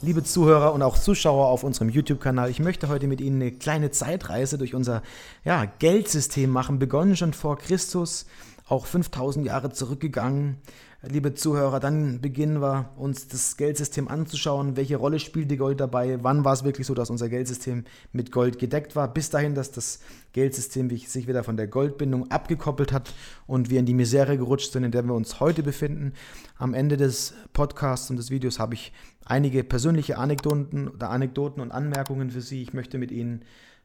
liebe 0.00 0.22
Zuhörer 0.22 0.72
und 0.72 0.82
auch 0.82 0.96
Zuschauer 0.96 1.48
auf 1.48 1.64
unserem 1.64 1.88
YouTube-Kanal. 1.88 2.50
Ich 2.50 2.60
möchte 2.60 2.88
heute 2.88 3.06
mit 3.06 3.20
Ihnen 3.20 3.42
eine 3.42 3.52
kleine 3.52 3.90
Zeitreise 3.90 4.58
durch 4.58 4.74
unser 4.74 5.02
ja, 5.44 5.64
Geldsystem 5.64 6.50
machen, 6.50 6.78
begonnen 6.78 7.16
schon 7.16 7.32
vor 7.32 7.58
Christus, 7.58 8.26
auch 8.68 8.86
5000 8.86 9.46
Jahre 9.46 9.70
zurückgegangen 9.70 10.58
liebe 11.02 11.34
Zuhörer, 11.34 11.78
dann 11.78 12.20
beginnen 12.20 12.60
wir 12.60 12.90
uns 12.96 13.28
das 13.28 13.56
Geldsystem 13.56 14.08
anzuschauen. 14.08 14.76
Welche 14.76 14.96
Rolle 14.96 15.20
spielte 15.20 15.56
Gold 15.56 15.78
dabei? 15.78 16.18
Wann 16.22 16.44
war 16.44 16.52
es 16.52 16.64
wirklich 16.64 16.88
so, 16.88 16.94
dass 16.94 17.08
unser 17.08 17.28
Geldsystem 17.28 17.84
mit 18.12 18.32
Gold 18.32 18.58
gedeckt 18.58 18.96
war? 18.96 19.12
Bis 19.12 19.30
dahin, 19.30 19.54
dass 19.54 19.70
das 19.70 20.00
Geldsystem 20.32 20.90
sich 20.90 21.28
wieder 21.28 21.44
von 21.44 21.56
der 21.56 21.68
Goldbindung 21.68 22.30
abgekoppelt 22.32 22.92
hat 22.92 23.14
und 23.46 23.70
wir 23.70 23.78
in 23.78 23.86
die 23.86 23.94
Misere 23.94 24.36
gerutscht 24.36 24.72
sind, 24.72 24.82
in 24.82 24.90
der 24.90 25.04
wir 25.04 25.14
uns 25.14 25.38
heute 25.38 25.62
befinden. 25.62 26.14
Am 26.56 26.74
Ende 26.74 26.96
des 26.96 27.34
Podcasts 27.52 28.10
und 28.10 28.16
des 28.16 28.30
Videos 28.30 28.58
habe 28.58 28.74
ich 28.74 28.92
einige 29.24 29.62
persönliche 29.62 30.18
Anekdoten 30.18 30.88
oder 30.88 31.10
Anekdoten 31.10 31.62
und 31.62 31.70
Anmerkungen 31.70 32.30
für 32.30 32.40
Sie. 32.40 32.60
Ich 32.60 32.72
möchte 32.72 32.98
mit 32.98 33.12
Ihnen 33.12 33.42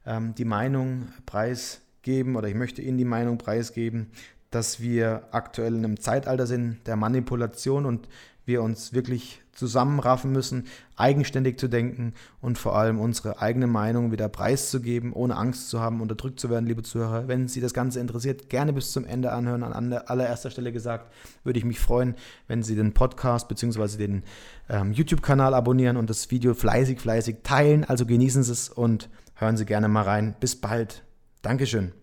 ähm, 0.08 0.34
die 0.36 0.46
Meinung 0.46 1.10
preisgeben 1.28 2.36
oder 2.36 2.48
ich 2.48 2.56
möchte 2.56 2.82
Ihnen 2.82 2.98
die 2.98 3.06
Meinung 3.06 3.38
preisgeben, 3.38 4.08
dass 4.56 4.80
wir 4.80 5.28
aktuell 5.32 5.76
in 5.76 5.84
einem 5.84 6.00
Zeitalter 6.00 6.48
sind 6.48 6.86
der 6.88 6.96
Manipulation 6.96 7.86
und 7.86 8.08
wir 8.46 8.62
uns 8.62 8.94
wirklich 8.94 9.42
zusammenraffen 9.54 10.32
müssen, 10.32 10.66
eigenständig 10.96 11.60
zu 11.60 11.68
denken 11.68 12.14
und 12.42 12.58
vor 12.58 12.76
allem 12.76 13.00
unsere 13.00 13.40
eigene 13.40 13.68
Meinung 13.68 14.12
wieder 14.12 14.28
preiszugeben, 14.28 15.14
ohne 15.14 15.36
Angst 15.36 15.70
zu 15.70 15.80
haben, 15.80 16.02
unterdrückt 16.02 16.40
zu 16.40 16.50
werden, 16.50 16.66
liebe 16.66 16.82
Zuhörer. 16.84 17.28
Wenn 17.28 17.48
Sie 17.48 17.62
das 17.62 17.74
Ganze 17.74 18.00
interessiert, 18.00 18.50
gerne 18.50 18.74
bis 18.74 18.92
zum 18.92 19.06
Ende 19.06 19.32
anhören. 19.32 19.64
An 19.64 19.94
allererster 19.94 20.50
Stelle 20.50 20.72
gesagt, 20.72 21.14
würde 21.44 21.60
ich 21.60 21.66
mich 21.66 21.80
freuen, 21.80 22.16
wenn 22.48 22.64
Sie 22.64 22.76
den 22.76 22.94
Podcast 22.94 23.48
bzw. 23.48 23.98
den 23.98 24.24
ähm, 24.70 24.92
YouTube-Kanal 24.92 25.54
abonnieren 25.54 25.98
und 25.98 26.10
das 26.10 26.32
Video 26.32 26.54
fleißig, 26.54 27.00
fleißig 27.00 27.38
teilen. 27.44 27.84
Also 27.84 28.06
genießen 28.06 28.44
Sie 28.44 28.52
es 28.52 28.70
und 28.70 29.10
hören 29.36 29.56
Sie 29.56 29.66
gerne 29.66 29.88
mal 29.88 30.04
rein. 30.04 30.36
Bis 30.40 30.60
bald. 30.60 31.04
Dankeschön. 31.44 32.03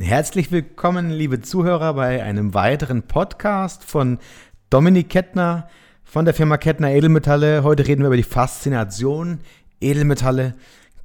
Herzlich 0.00 0.50
willkommen, 0.50 1.10
liebe 1.10 1.40
Zuhörer, 1.40 1.94
bei 1.94 2.20
einem 2.20 2.52
weiteren 2.52 3.04
Podcast 3.04 3.84
von 3.84 4.18
Dominik 4.68 5.08
Kettner 5.08 5.68
von 6.02 6.24
der 6.24 6.34
Firma 6.34 6.56
Kettner 6.56 6.90
Edelmetalle. 6.90 7.62
Heute 7.62 7.86
reden 7.86 8.02
wir 8.02 8.08
über 8.08 8.16
die 8.16 8.24
Faszination 8.24 9.38
Edelmetalle, 9.80 10.54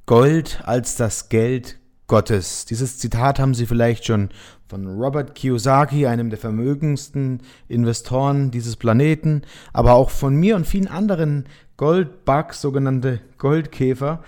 Gold 0.06 0.62
als 0.64 0.96
das 0.96 1.28
Geld 1.28 1.78
Gottes. 2.08 2.64
Dieses 2.64 2.98
Zitat 2.98 3.38
haben 3.38 3.54
Sie 3.54 3.66
vielleicht 3.66 4.06
schon 4.06 4.30
von 4.66 4.88
Robert 4.88 5.36
Kiyosaki, 5.36 6.08
einem 6.08 6.28
der 6.28 6.40
vermögendsten 6.40 7.42
Investoren 7.68 8.50
dieses 8.50 8.74
Planeten, 8.74 9.42
aber 9.72 9.92
auch 9.92 10.10
von 10.10 10.34
mir 10.34 10.56
und 10.56 10.66
vielen 10.66 10.88
anderen 10.88 11.44
Goldbugs, 11.76 12.60
sogenannte 12.60 13.20
Goldkäfer, 13.38 14.24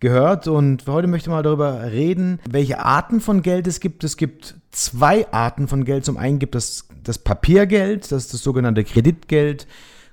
gehört 0.00 0.48
und 0.48 0.86
heute 0.86 1.06
möchte 1.06 1.28
ich 1.28 1.32
mal 1.32 1.42
darüber 1.42 1.90
reden, 1.90 2.40
welche 2.48 2.80
Arten 2.84 3.20
von 3.20 3.42
Geld 3.42 3.66
es 3.66 3.80
gibt. 3.80 4.04
Es 4.04 4.16
gibt 4.16 4.56
zwei 4.70 5.30
Arten 5.32 5.68
von 5.68 5.84
Geld. 5.84 6.04
Zum 6.04 6.16
einen 6.16 6.38
gibt 6.38 6.54
es 6.54 6.88
das 7.02 7.18
Papiergeld, 7.18 8.10
das 8.12 8.24
ist 8.24 8.34
das 8.34 8.42
sogenannte 8.42 8.84
Kreditgeld, 8.84 9.66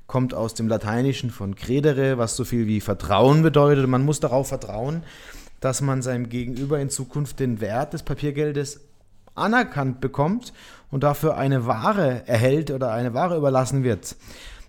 kommt 0.08 0.34
aus 0.34 0.54
dem 0.54 0.68
Lateinischen 0.68 1.32
von 1.32 1.56
credere, 1.56 2.18
was 2.18 2.36
so 2.36 2.46
viel 2.46 2.68
wie 2.68 2.82
Vertrauen 2.82 3.42
bedeutet. 3.42 3.88
Man 3.88 4.06
muss 4.06 4.20
darauf 4.20 4.48
vertrauen, 4.50 5.04
dass 5.60 5.82
man 5.82 6.02
seinem 6.02 6.30
Gegenüber 6.30 6.80
in 6.80 6.90
Zukunft 6.90 7.40
den 7.40 7.62
Wert 7.62 7.94
des 7.94 8.04
Papiergeldes 8.04 8.82
anerkannt 9.36 10.02
bekommt 10.02 10.54
und 10.92 11.04
dafür 11.04 11.38
eine 11.38 11.66
Ware 11.66 12.28
erhält 12.28 12.70
oder 12.72 12.92
eine 12.92 13.14
Ware 13.14 13.38
überlassen 13.38 13.84
wird. 13.84 14.16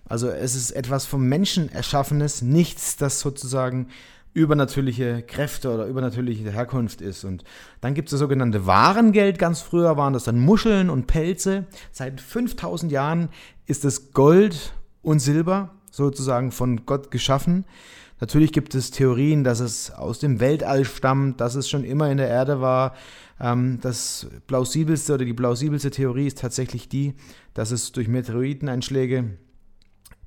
Also 0.07 0.29
es 0.29 0.55
ist 0.55 0.71
etwas 0.71 1.05
vom 1.05 1.27
Menschen 1.27 1.71
erschaffenes, 1.71 2.41
nichts, 2.41 2.95
das 2.95 3.19
sozusagen 3.19 3.87
übernatürliche 4.35 5.23
Kräfte 5.23 5.73
oder 5.73 5.87
übernatürliche 5.87 6.51
Herkunft 6.51 7.01
ist. 7.01 7.23
Und 7.23 7.45
dann 7.79 7.93
gibt 7.93 8.09
es 8.09 8.11
das 8.11 8.19
sogenannte 8.19 8.67
Warengeld. 8.67 9.39
Ganz 9.39 9.61
früher 9.61 9.95
waren 9.97 10.13
das 10.13 10.25
dann 10.25 10.39
Muscheln 10.39 10.89
und 10.89 11.07
Pelze. 11.07 11.65
Seit 11.91 12.19
5000 12.19 12.91
Jahren 12.91 13.29
ist 13.65 13.85
es 13.85 14.11
Gold 14.11 14.73
und 15.01 15.19
Silber 15.19 15.71
sozusagen 15.89 16.51
von 16.51 16.85
Gott 16.85 17.11
geschaffen. 17.11 17.63
Natürlich 18.19 18.51
gibt 18.51 18.75
es 18.75 18.91
Theorien, 18.91 19.45
dass 19.45 19.61
es 19.61 19.91
aus 19.91 20.19
dem 20.19 20.41
Weltall 20.41 20.83
stammt, 20.83 21.39
dass 21.39 21.55
es 21.55 21.69
schon 21.69 21.85
immer 21.85 22.11
in 22.11 22.17
der 22.17 22.27
Erde 22.27 22.59
war. 22.59 22.93
Ähm, 23.39 23.79
das 23.81 24.27
plausibelste 24.47 25.13
oder 25.13 25.23
die 25.23 25.33
plausibelste 25.33 25.91
Theorie 25.91 26.27
ist 26.27 26.39
tatsächlich 26.39 26.89
die, 26.89 27.13
dass 27.53 27.71
es 27.71 27.93
durch 27.93 28.09
Meteoriteneinschläge 28.09 29.37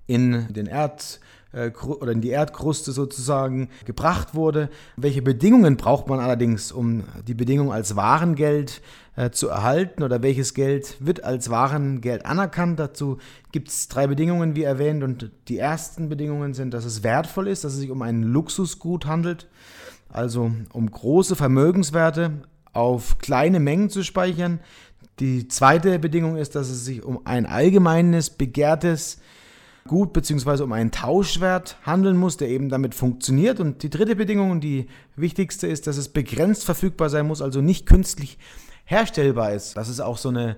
in 0.06 0.46
den 0.50 0.66
Erd 0.66 1.20
oder 1.52 2.12
in 2.12 2.20
die 2.20 2.28
Erdkruste 2.28 2.92
sozusagen 2.92 3.70
gebracht 3.86 4.34
wurde. 4.34 4.68
Welche 4.96 5.22
Bedingungen 5.22 5.76
braucht 5.76 6.06
man 6.06 6.20
allerdings, 6.20 6.72
um 6.72 7.04
die 7.26 7.34
Bedingung 7.34 7.72
als 7.72 7.96
Warengeld 7.96 8.82
äh, 9.16 9.30
zu 9.30 9.48
erhalten 9.48 10.02
oder 10.02 10.22
welches 10.22 10.52
Geld 10.52 10.96
wird 11.00 11.24
als 11.24 11.48
Warengeld 11.48 12.26
anerkannt? 12.26 12.78
Dazu 12.78 13.16
gibt 13.50 13.68
es 13.68 13.88
drei 13.88 14.06
Bedingungen, 14.06 14.56
wie 14.56 14.62
erwähnt. 14.62 15.02
Und 15.02 15.30
die 15.48 15.58
ersten 15.58 16.10
Bedingungen 16.10 16.52
sind, 16.52 16.74
dass 16.74 16.84
es 16.84 17.02
wertvoll 17.02 17.48
ist, 17.48 17.64
dass 17.64 17.72
es 17.72 17.78
sich 17.78 17.90
um 17.90 18.02
ein 18.02 18.22
Luxusgut 18.22 19.06
handelt, 19.06 19.48
also 20.10 20.52
um 20.72 20.90
große 20.90 21.34
Vermögenswerte 21.34 22.42
auf 22.74 23.18
kleine 23.18 23.58
Mengen 23.58 23.88
zu 23.88 24.04
speichern. 24.04 24.60
Die 25.18 25.48
zweite 25.48 25.98
Bedingung 25.98 26.36
ist, 26.36 26.54
dass 26.54 26.68
es 26.68 26.84
sich 26.84 27.02
um 27.02 27.26
ein 27.26 27.46
allgemeines, 27.46 28.30
begehrtes, 28.30 29.18
Gut 29.88 30.12
bzw. 30.12 30.62
um 30.62 30.72
einen 30.72 30.92
Tauschwert 30.92 31.76
handeln 31.82 32.16
muss, 32.16 32.36
der 32.36 32.48
eben 32.48 32.68
damit 32.68 32.94
funktioniert. 32.94 33.58
Und 33.58 33.82
die 33.82 33.90
dritte 33.90 34.14
Bedingung 34.14 34.52
und 34.52 34.60
die 34.60 34.86
wichtigste 35.16 35.66
ist, 35.66 35.88
dass 35.88 35.96
es 35.96 36.10
begrenzt 36.10 36.64
verfügbar 36.64 37.10
sein 37.10 37.26
muss, 37.26 37.42
also 37.42 37.60
nicht 37.60 37.86
künstlich 37.86 38.38
herstellbar 38.84 39.52
ist. 39.52 39.76
Das 39.76 39.88
ist 39.88 40.00
auch 40.00 40.18
so 40.18 40.28
eine 40.28 40.56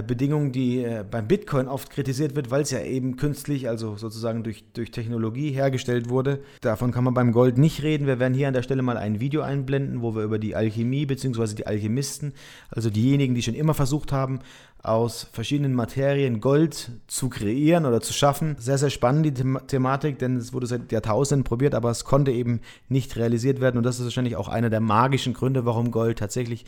Bedingung, 0.00 0.52
die 0.52 0.82
äh, 0.82 1.04
beim 1.08 1.28
Bitcoin 1.28 1.68
oft 1.68 1.90
kritisiert 1.90 2.34
wird, 2.34 2.50
weil 2.50 2.62
es 2.62 2.70
ja 2.70 2.80
eben 2.80 3.16
künstlich, 3.16 3.68
also 3.68 3.96
sozusagen 3.96 4.42
durch, 4.42 4.64
durch 4.72 4.90
Technologie 4.90 5.50
hergestellt 5.50 6.08
wurde. 6.08 6.40
Davon 6.62 6.92
kann 6.92 7.04
man 7.04 7.12
beim 7.12 7.32
Gold 7.32 7.58
nicht 7.58 7.82
reden. 7.82 8.06
Wir 8.06 8.18
werden 8.18 8.32
hier 8.32 8.48
an 8.48 8.54
der 8.54 8.62
Stelle 8.62 8.80
mal 8.80 8.96
ein 8.96 9.20
Video 9.20 9.42
einblenden, 9.42 10.00
wo 10.00 10.14
wir 10.14 10.22
über 10.22 10.38
die 10.38 10.56
Alchemie 10.56 11.04
bzw. 11.04 11.54
die 11.56 11.66
Alchemisten, 11.66 12.32
also 12.70 12.88
diejenigen, 12.88 13.34
die 13.34 13.42
schon 13.42 13.52
immer 13.52 13.74
versucht 13.74 14.12
haben, 14.12 14.38
aus 14.82 15.28
verschiedenen 15.30 15.74
Materien 15.74 16.40
Gold 16.40 16.90
zu 17.06 17.28
kreieren 17.28 17.84
oder 17.84 18.00
zu 18.00 18.14
schaffen. 18.14 18.56
Sehr, 18.58 18.78
sehr 18.78 18.90
spannend 18.90 19.26
die 19.26 19.42
The 19.42 19.58
Thematik, 19.66 20.18
denn 20.18 20.36
es 20.36 20.54
wurde 20.54 20.66
seit 20.66 20.90
Jahrtausenden 20.90 21.44
probiert, 21.44 21.74
aber 21.74 21.90
es 21.90 22.04
konnte 22.04 22.32
eben 22.32 22.60
nicht 22.88 23.16
realisiert 23.16 23.60
werden. 23.60 23.76
Und 23.76 23.84
das 23.84 23.98
ist 23.98 24.04
wahrscheinlich 24.04 24.36
auch 24.36 24.48
einer 24.48 24.70
der 24.70 24.80
magischen 24.80 25.34
Gründe, 25.34 25.66
warum 25.66 25.90
Gold 25.90 26.18
tatsächlich 26.18 26.64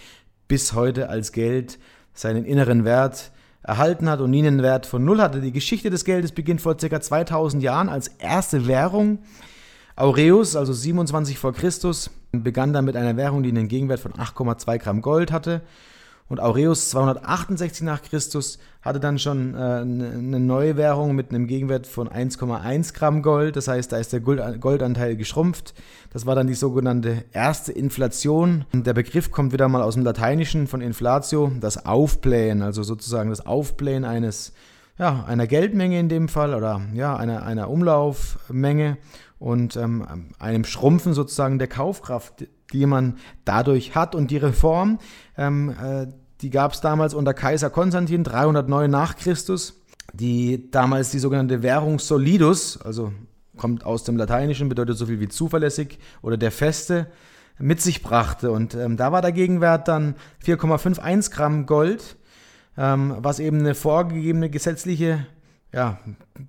bis 0.47 0.75
heute 0.75 1.09
als 1.09 1.33
Geld 1.33 1.79
seinen 2.15 2.45
inneren 2.45 2.85
Wert 2.85 3.33
erhalten 3.63 4.09
hat 4.09 4.21
und 4.21 4.31
nie 4.31 4.47
einen 4.47 4.63
Wert 4.63 4.87
von 4.87 5.05
Null 5.05 5.21
hatte. 5.21 5.41
Die 5.41 5.53
Geschichte 5.53 5.91
des 5.91 6.05
Geldes 6.05 6.33
beginnt 6.33 6.61
vor 6.61 6.77
ca. 6.77 7.01
2000 7.01 7.63
Jahren 7.63 7.89
als 7.89 8.09
erste 8.09 8.67
Währung. 8.67 9.19
Aureus, 9.97 10.57
also 10.57 10.73
27 10.73 11.39
vor 11.39 11.53
Christus, 11.53 12.11
begann 12.33 12.73
dann 12.73 12.85
mit 12.85 12.97
einer 12.97 13.17
Währung, 13.17 13.43
die 13.43 13.51
einen 13.51 13.69
Gegenwert 13.69 14.01
von 14.01 14.13
8,2 14.13 14.79
Gramm 14.79 15.03
Gold 15.03 15.33
hatte 15.33 15.63
und 16.29 16.41
Aureus 16.41 16.89
268 16.89 17.83
nach 17.83 18.01
Christus 18.03 18.59
hatte 18.81 18.99
dann 18.99 19.19
schon 19.19 19.55
äh, 19.55 19.59
eine 19.59 20.41
neue 20.41 20.77
Währung 20.77 21.15
mit 21.15 21.31
einem 21.31 21.47
Gegenwert 21.47 21.87
von 21.87 22.09
1,1 22.09 22.95
Gramm 22.95 23.23
Gold. 23.23 23.57
Das 23.57 23.69
heißt, 23.69 23.93
da 23.93 23.99
ist 23.99 24.13
der 24.15 24.21
Goldanteil 24.21 25.17
geschrumpft. 25.17 25.75
Das 26.13 26.25
war 26.25 26.35
dann 26.35 26.47
die 26.47 26.55
sogenannte 26.55 27.25
erste 27.33 27.73
Inflation. 27.73 28.65
Der 28.73 28.95
Begriff 28.95 29.31
kommt 29.31 29.53
wieder 29.53 29.69
mal 29.69 29.83
aus 29.83 29.95
dem 29.95 30.05
Lateinischen 30.05 30.67
von 30.67 30.81
Inflatio, 30.81 31.53
das 31.61 31.85
Aufblähen, 31.85 32.63
also 32.63 32.83
sozusagen 32.83 33.29
das 33.29 33.45
Aufblähen 33.45 34.05
eines, 34.05 34.55
ja, 34.99 35.25
einer 35.27 35.47
Geldmenge 35.47 35.99
in 35.99 36.09
dem 36.09 36.29
Fall 36.29 36.55
oder 36.55 36.81
ja, 36.95 37.17
einer, 37.17 37.43
einer 37.43 37.69
Umlaufmenge 37.69 38.97
und 39.45 39.77
ähm, 39.77 40.31
einem 40.39 40.65
Schrumpfen 40.65 41.13
sozusagen 41.13 41.59
der 41.59 41.69
Kaufkraft, 41.69 42.47
die 42.73 42.87
man 42.87 43.19
dadurch 43.45 43.95
hat. 43.95 44.15
Und 44.15 44.31
die 44.31 44.39
Reform, 44.39 44.99
ähm, 45.37 45.69
äh, 45.69 46.07
die 46.41 46.49
gab 46.49 46.73
es 46.73 46.81
damals 46.81 47.13
unter 47.13 47.35
Kaiser 47.35 47.69
Konstantin 47.69 48.25
309 48.25 48.91
nach 48.91 49.17
Christus, 49.17 49.83
die 50.15 50.71
damals 50.71 51.11
die 51.11 51.19
sogenannte 51.19 51.63
Währung 51.63 51.99
solidus, 51.99 52.81
also 52.81 53.13
kommt 53.59 53.85
aus 53.85 54.05
dem 54.05 54.17
Lateinischen, 54.17 54.71
bedeutet 54.71 54.97
so 54.97 55.05
viel 55.05 55.21
wie 55.21 55.29
zuverlässig 55.29 55.99
oder 56.23 56.39
der 56.39 56.51
Feste, 56.51 57.09
mit 57.59 57.83
sich 57.83 58.03
brachte. 58.03 58.51
Und 58.51 58.75
ähm, 58.75 58.97
da 58.97 59.13
war 59.13 59.21
der 59.21 59.33
Gegenwert 59.33 59.89
dann 59.89 60.15
4,51 60.43 61.31
Gramm 61.31 61.67
Gold, 61.67 62.17
ähm, 62.79 63.15
was 63.19 63.41
eben 63.41 63.59
eine 63.59 63.75
vorgegebene 63.75 64.49
gesetzliche 64.49 65.27
ja, 65.75 65.99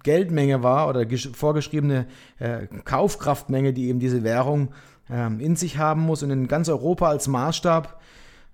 Geldmenge 0.04 0.62
war 0.62 0.88
oder 0.88 1.06
vorgeschriebene 1.34 2.06
äh, 2.38 2.68
Kaufkraftmenge, 2.84 3.74
die 3.74 3.90
eben 3.90 4.00
diese 4.00 4.24
Währung 4.24 4.70
ähm, 5.10 5.40
in 5.40 5.56
sich 5.56 5.80
haben 5.80 6.02
muss. 6.02 6.22
Und 6.22 6.30
in 6.30 6.48
ganz 6.48 6.70
Europa 6.70 7.10
als 7.10 7.28
Maßstab 7.28 8.00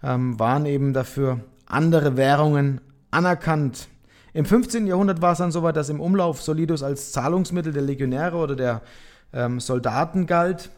ähm, 0.02 0.40
waren 0.40 0.66
eben 0.66 0.94
dafür 0.94 1.42
andere 1.66 2.16
Währungen 2.16 2.80
anerkannt. 3.12 3.90
Im 4.34 4.46
15. 4.46 4.88
Jahrhundert 4.88 5.22
war 5.22 5.34
es 5.34 5.40
dann 5.40 5.52
so 5.52 5.62
weit, 5.62 5.76
dass 5.76 5.90
im 5.90 6.00
Umlauf 6.00 6.42
Solidus 6.42 6.84
als 6.84 7.12
Zahlungsmittel 7.12 7.74
der 7.74 7.82
Legionäre 7.82 8.38
oder 8.38 8.56
der 8.56 8.82
ähm, 9.34 9.60
Soldaten 9.60 10.26
galt. 10.26 10.70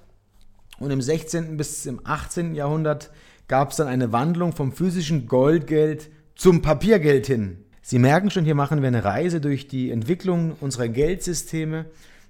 Und 0.79 0.89
im 0.89 1.01
16. 1.01 1.55
bis 1.55 1.85
im 1.85 2.01
18. 2.03 2.55
Jahrhundert 2.55 3.11
gab 3.47 3.69
es 3.69 3.77
dann 3.77 3.87
eine 3.87 4.11
Wandlung 4.11 4.53
vom 4.53 4.71
physischen 4.71 5.27
Goldgeld 5.27 6.09
zum 6.33 6.63
Papiergeld 6.63 7.27
hin. 7.27 7.62
Sie 7.85 7.99
merken 7.99 8.31
schon, 8.31 8.45
hier 8.45 8.55
machen 8.55 8.81
wir 8.81 8.87
eine 8.87 9.03
Reise 9.03 9.41
durch 9.41 9.67
die 9.67 9.91
Entwicklung 9.91 10.55
unserer 10.61 10.87
Geldsysteme. 10.87 11.83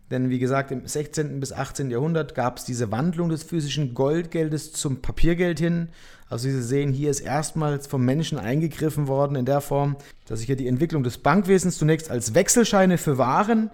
Denn 0.10 0.32
wie 0.32 0.40
gesagt, 0.40 0.72
im 0.72 0.88
16. 0.88 1.40
bis 1.40 1.54
18. 1.54 1.92
Jahrhundert 1.92 2.34
gab 2.34 2.58
es 2.58 2.66
diese 2.66 2.92
Wandlung 2.92 3.30
des 3.30 3.44
physischen 3.44 3.94
Goldgeldes 3.94 4.74
zum 4.74 5.04
Papiergeld 5.04 5.60
hin. 5.60 5.90
Also 6.28 6.50
Sie 6.50 6.62
sehen, 6.64 6.92
hier 6.92 7.12
ist 7.12 7.20
erstmals 7.20 7.86
vom 7.86 8.04
Menschen 8.04 8.40
eingegriffen 8.40 9.08
worden 9.08 9.36
in 9.36 9.46
der 9.46 9.62
Form, 9.62 9.96
dass 10.26 10.40
sich 10.40 10.48
hier 10.48 10.56
die 10.56 10.68
Entwicklung 10.68 11.04
des 11.04 11.20
Bankwesens 11.20 11.78
zunächst 11.78 12.10
als 12.10 12.34
Wechselscheine 12.34 12.98
für 12.98 13.20
Waren, 13.20 13.70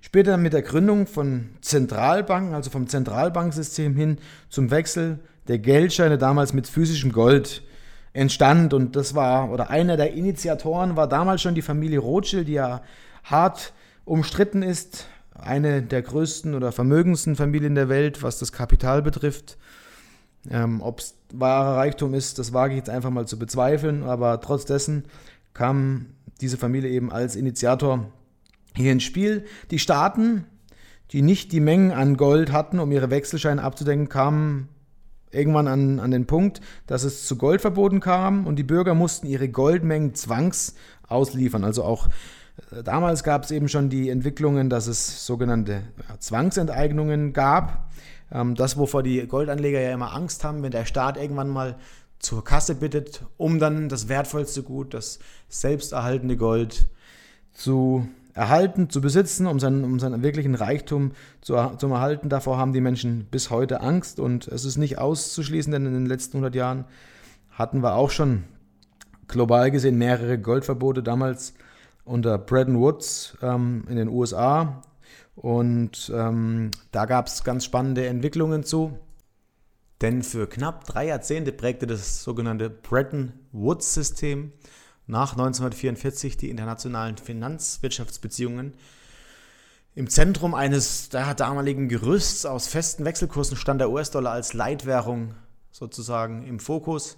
später 0.00 0.36
mit 0.36 0.52
der 0.52 0.62
Gründung 0.62 1.08
von 1.08 1.50
Zentralbanken, 1.60 2.54
also 2.54 2.70
vom 2.70 2.86
Zentralbanksystem 2.86 3.96
hin 3.96 4.18
zum 4.48 4.70
Wechsel 4.70 5.18
der 5.48 5.58
Geldscheine 5.58 6.16
damals 6.16 6.52
mit 6.52 6.68
physischem 6.68 7.10
Gold 7.10 7.64
entstand. 8.14 8.72
Und 8.72 8.96
das 8.96 9.14
war, 9.14 9.50
oder 9.50 9.68
einer 9.68 9.98
der 9.98 10.14
Initiatoren 10.14 10.96
war 10.96 11.06
damals 11.06 11.42
schon 11.42 11.54
die 11.54 11.62
Familie 11.62 11.98
Rothschild, 11.98 12.48
die 12.48 12.54
ja 12.54 12.80
hart 13.24 13.74
umstritten 14.06 14.62
ist. 14.62 15.06
Eine 15.34 15.82
der 15.82 16.00
größten 16.00 16.54
oder 16.54 16.72
vermögendsten 16.72 17.36
Familien 17.36 17.74
der 17.74 17.90
Welt, 17.90 18.22
was 18.22 18.38
das 18.38 18.52
Kapital 18.52 19.02
betrifft. 19.02 19.58
Ähm, 20.50 20.80
Ob 20.80 21.00
es 21.00 21.16
wahrer 21.32 21.76
Reichtum 21.76 22.14
ist, 22.14 22.38
das 22.38 22.52
wage 22.52 22.74
ich 22.74 22.78
jetzt 22.78 22.90
einfach 22.90 23.10
mal 23.10 23.26
zu 23.26 23.38
bezweifeln, 23.38 24.04
aber 24.04 24.40
trotz 24.40 24.64
dessen 24.64 25.04
kam 25.52 26.06
diese 26.40 26.56
Familie 26.56 26.90
eben 26.90 27.10
als 27.10 27.34
Initiator 27.34 28.06
hier 28.76 28.92
ins 28.92 29.02
Spiel. 29.02 29.44
Die 29.70 29.78
Staaten, 29.78 30.44
die 31.10 31.22
nicht 31.22 31.52
die 31.52 31.60
Mengen 31.60 31.90
an 31.90 32.16
Gold 32.16 32.52
hatten, 32.52 32.78
um 32.78 32.92
ihre 32.92 33.10
Wechselscheine 33.10 33.62
abzudenken, 33.62 34.08
kamen 34.08 34.68
irgendwann 35.34 35.68
an, 35.68 36.00
an 36.00 36.10
den 36.10 36.26
Punkt, 36.26 36.60
dass 36.86 37.04
es 37.04 37.26
zu 37.26 37.36
Goldverboten 37.36 38.00
kam 38.00 38.46
und 38.46 38.56
die 38.56 38.62
Bürger 38.62 38.94
mussten 38.94 39.26
ihre 39.26 39.48
Goldmengen 39.48 40.14
zwangs 40.14 40.74
ausliefern. 41.08 41.64
Also 41.64 41.84
auch 41.84 42.08
äh, 42.70 42.82
damals 42.82 43.22
gab 43.22 43.44
es 43.44 43.50
eben 43.50 43.68
schon 43.68 43.90
die 43.90 44.08
Entwicklungen, 44.08 44.70
dass 44.70 44.86
es 44.86 45.26
sogenannte 45.26 45.82
Zwangsenteignungen 46.18 47.32
gab. 47.32 47.90
Ähm, 48.32 48.54
das, 48.54 48.76
wovor 48.76 49.02
die 49.02 49.26
Goldanleger 49.26 49.80
ja 49.80 49.92
immer 49.92 50.14
Angst 50.14 50.44
haben, 50.44 50.62
wenn 50.62 50.70
der 50.70 50.84
Staat 50.84 51.16
irgendwann 51.16 51.48
mal 51.48 51.76
zur 52.18 52.42
Kasse 52.44 52.74
bittet, 52.74 53.24
um 53.36 53.58
dann 53.58 53.88
das 53.88 54.08
wertvollste 54.08 54.62
Gut, 54.62 54.94
das 54.94 55.18
selbsterhaltende 55.48 56.36
Gold 56.36 56.86
zu 57.52 58.08
erhalten, 58.34 58.90
zu 58.90 59.00
besitzen, 59.00 59.46
um 59.46 59.60
seinen, 59.60 59.84
um 59.84 59.98
seinen 60.00 60.22
wirklichen 60.22 60.54
Reichtum 60.54 61.12
zu, 61.40 61.54
zu 61.78 61.86
erhalten. 61.86 62.28
Davor 62.28 62.58
haben 62.58 62.72
die 62.72 62.80
Menschen 62.80 63.26
bis 63.30 63.50
heute 63.50 63.80
Angst 63.80 64.20
und 64.20 64.48
es 64.48 64.64
ist 64.64 64.76
nicht 64.76 64.98
auszuschließen, 64.98 65.72
denn 65.72 65.86
in 65.86 65.94
den 65.94 66.06
letzten 66.06 66.38
100 66.38 66.54
Jahren 66.54 66.84
hatten 67.50 67.82
wir 67.82 67.94
auch 67.94 68.10
schon 68.10 68.44
global 69.28 69.70
gesehen 69.70 69.96
mehrere 69.96 70.38
Goldverbote, 70.38 71.02
damals 71.02 71.54
unter 72.04 72.36
Bretton 72.36 72.78
Woods 72.78 73.38
ähm, 73.40 73.84
in 73.88 73.96
den 73.96 74.08
USA. 74.08 74.82
Und 75.36 76.12
ähm, 76.14 76.70
da 76.92 77.06
gab 77.06 77.28
es 77.28 77.44
ganz 77.44 77.64
spannende 77.64 78.06
Entwicklungen 78.06 78.64
zu. 78.64 78.98
Denn 80.00 80.22
für 80.22 80.46
knapp 80.48 80.84
drei 80.84 81.06
Jahrzehnte 81.06 81.52
prägte 81.52 81.86
das 81.86 82.22
sogenannte 82.22 82.68
Bretton 82.68 83.32
Woods-System 83.52 84.52
nach 85.06 85.32
1944 85.32 86.36
die 86.36 86.50
internationalen 86.50 87.16
Finanzwirtschaftsbeziehungen. 87.16 88.74
Im 89.94 90.08
Zentrum 90.08 90.54
eines 90.54 91.08
damaligen 91.08 91.88
Gerüsts 91.88 92.46
aus 92.46 92.66
festen 92.66 93.04
Wechselkursen 93.04 93.56
stand 93.56 93.80
der 93.80 93.90
US-Dollar 93.90 94.32
als 94.32 94.52
Leitwährung 94.52 95.34
sozusagen 95.70 96.42
im 96.44 96.58
Fokus. 96.58 97.16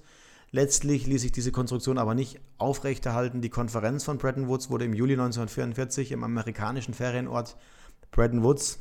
Letztlich 0.50 1.06
ließ 1.06 1.22
sich 1.22 1.32
diese 1.32 1.52
Konstruktion 1.52 1.98
aber 1.98 2.14
nicht 2.14 2.40
aufrechterhalten. 2.58 3.40
Die 3.40 3.50
Konferenz 3.50 4.04
von 4.04 4.18
Bretton 4.18 4.48
Woods 4.48 4.70
wurde 4.70 4.84
im 4.84 4.94
Juli 4.94 5.14
1944 5.14 6.12
im 6.12 6.22
amerikanischen 6.22 6.94
Ferienort 6.94 7.56
Bretton 8.10 8.42
Woods 8.42 8.78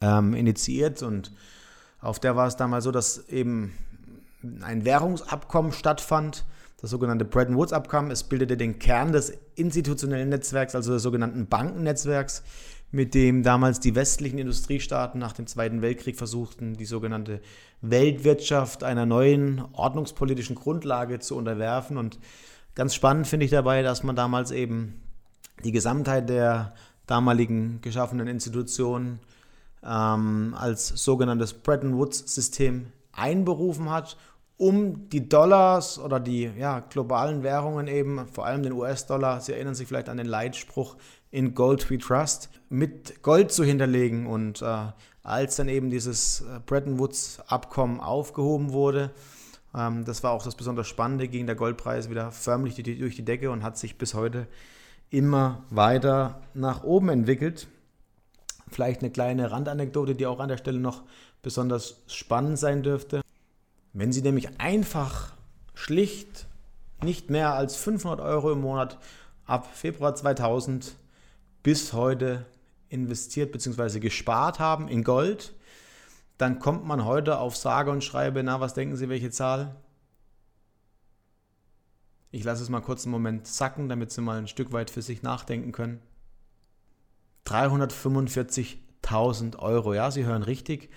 ähm, 0.00 0.34
initiiert 0.34 1.02
und 1.02 1.32
auf 2.00 2.20
der 2.20 2.36
war 2.36 2.46
es 2.46 2.56
damals 2.56 2.84
so, 2.84 2.92
dass 2.92 3.28
eben 3.28 3.72
ein 4.62 4.84
Währungsabkommen 4.84 5.72
stattfand, 5.72 6.44
das 6.80 6.90
sogenannte 6.90 7.24
Bretton 7.24 7.56
Woods 7.56 7.72
Abkommen. 7.72 8.10
Es 8.10 8.24
bildete 8.24 8.56
den 8.56 8.78
Kern 8.78 9.12
des 9.12 9.32
institutionellen 9.54 10.28
Netzwerks, 10.28 10.74
also 10.74 10.92
des 10.92 11.02
sogenannten 11.02 11.46
Bankennetzwerks, 11.46 12.42
mit 12.92 13.14
dem 13.14 13.42
damals 13.42 13.80
die 13.80 13.94
westlichen 13.94 14.38
Industriestaaten 14.38 15.18
nach 15.18 15.32
dem 15.32 15.46
Zweiten 15.46 15.82
Weltkrieg 15.82 16.16
versuchten, 16.16 16.74
die 16.76 16.84
sogenannte 16.84 17.40
Weltwirtschaft 17.80 18.84
einer 18.84 19.06
neuen 19.06 19.62
ordnungspolitischen 19.72 20.54
Grundlage 20.54 21.18
zu 21.18 21.36
unterwerfen. 21.36 21.96
Und 21.96 22.18
ganz 22.74 22.94
spannend 22.94 23.26
finde 23.26 23.44
ich 23.44 23.50
dabei, 23.50 23.82
dass 23.82 24.02
man 24.02 24.14
damals 24.14 24.50
eben 24.50 25.00
die 25.64 25.72
Gesamtheit 25.72 26.28
der 26.28 26.74
damaligen 27.06 27.80
geschaffenen 27.80 28.28
Institutionen 28.28 29.20
ähm, 29.82 30.54
als 30.56 30.88
sogenanntes 30.88 31.54
Bretton 31.54 31.96
Woods-System 31.96 32.86
einberufen 33.12 33.90
hat 33.90 34.16
um 34.58 35.08
die 35.10 35.28
Dollars 35.28 35.98
oder 35.98 36.18
die 36.18 36.50
ja, 36.58 36.80
globalen 36.80 37.42
Währungen 37.42 37.88
eben, 37.88 38.26
vor 38.28 38.46
allem 38.46 38.62
den 38.62 38.72
US-Dollar, 38.72 39.40
Sie 39.40 39.52
erinnern 39.52 39.74
sich 39.74 39.86
vielleicht 39.86 40.08
an 40.08 40.16
den 40.16 40.26
Leitspruch 40.26 40.96
in 41.30 41.54
Gold 41.54 41.90
We 41.90 41.98
Trust, 41.98 42.48
mit 42.68 43.22
Gold 43.22 43.52
zu 43.52 43.64
hinterlegen. 43.64 44.26
Und 44.26 44.62
äh, 44.62 44.86
als 45.22 45.56
dann 45.56 45.68
eben 45.68 45.90
dieses 45.90 46.40
äh, 46.40 46.60
Bretton 46.64 46.98
Woods-Abkommen 46.98 48.00
aufgehoben 48.00 48.72
wurde, 48.72 49.10
ähm, 49.74 50.04
das 50.04 50.22
war 50.22 50.32
auch 50.32 50.42
das 50.42 50.54
besonders 50.54 50.88
Spannende, 50.88 51.28
ging 51.28 51.46
der 51.46 51.56
Goldpreis 51.56 52.08
wieder 52.08 52.32
förmlich 52.32 52.74
die, 52.74 52.98
durch 52.98 53.16
die 53.16 53.24
Decke 53.24 53.50
und 53.50 53.62
hat 53.62 53.76
sich 53.76 53.98
bis 53.98 54.14
heute 54.14 54.46
immer 55.10 55.64
weiter 55.70 56.40
nach 56.54 56.82
oben 56.82 57.10
entwickelt. 57.10 57.68
Vielleicht 58.68 59.02
eine 59.02 59.10
kleine 59.10 59.50
Randanekdote, 59.50 60.14
die 60.14 60.26
auch 60.26 60.40
an 60.40 60.48
der 60.48 60.56
Stelle 60.56 60.80
noch 60.80 61.02
besonders 61.42 62.02
spannend 62.08 62.58
sein 62.58 62.82
dürfte. 62.82 63.20
Wenn 63.98 64.12
Sie 64.12 64.20
nämlich 64.20 64.60
einfach 64.60 65.32
schlicht 65.72 66.46
nicht 67.02 67.30
mehr 67.30 67.54
als 67.54 67.76
500 67.76 68.20
Euro 68.20 68.52
im 68.52 68.60
Monat 68.60 68.98
ab 69.46 69.74
Februar 69.74 70.14
2000 70.14 70.94
bis 71.62 71.94
heute 71.94 72.44
investiert 72.90 73.52
bzw. 73.52 74.00
gespart 74.00 74.58
haben 74.58 74.88
in 74.88 75.02
Gold, 75.02 75.54
dann 76.36 76.58
kommt 76.58 76.84
man 76.84 77.06
heute 77.06 77.38
auf 77.38 77.56
sage 77.56 77.90
und 77.90 78.04
schreibe, 78.04 78.42
na, 78.42 78.60
was 78.60 78.74
denken 78.74 78.96
Sie, 78.96 79.08
welche 79.08 79.30
Zahl? 79.30 79.76
Ich 82.30 82.44
lasse 82.44 82.62
es 82.62 82.68
mal 82.68 82.82
kurz 82.82 83.06
einen 83.06 83.12
Moment 83.12 83.46
sacken, 83.46 83.88
damit 83.88 84.12
Sie 84.12 84.20
mal 84.20 84.36
ein 84.36 84.46
Stück 84.46 84.72
weit 84.72 84.90
für 84.90 85.00
sich 85.00 85.22
nachdenken 85.22 85.72
können. 85.72 86.02
345.000 87.46 89.58
Euro, 89.58 89.94
ja, 89.94 90.10
Sie 90.10 90.26
hören 90.26 90.42
richtig. 90.42 90.90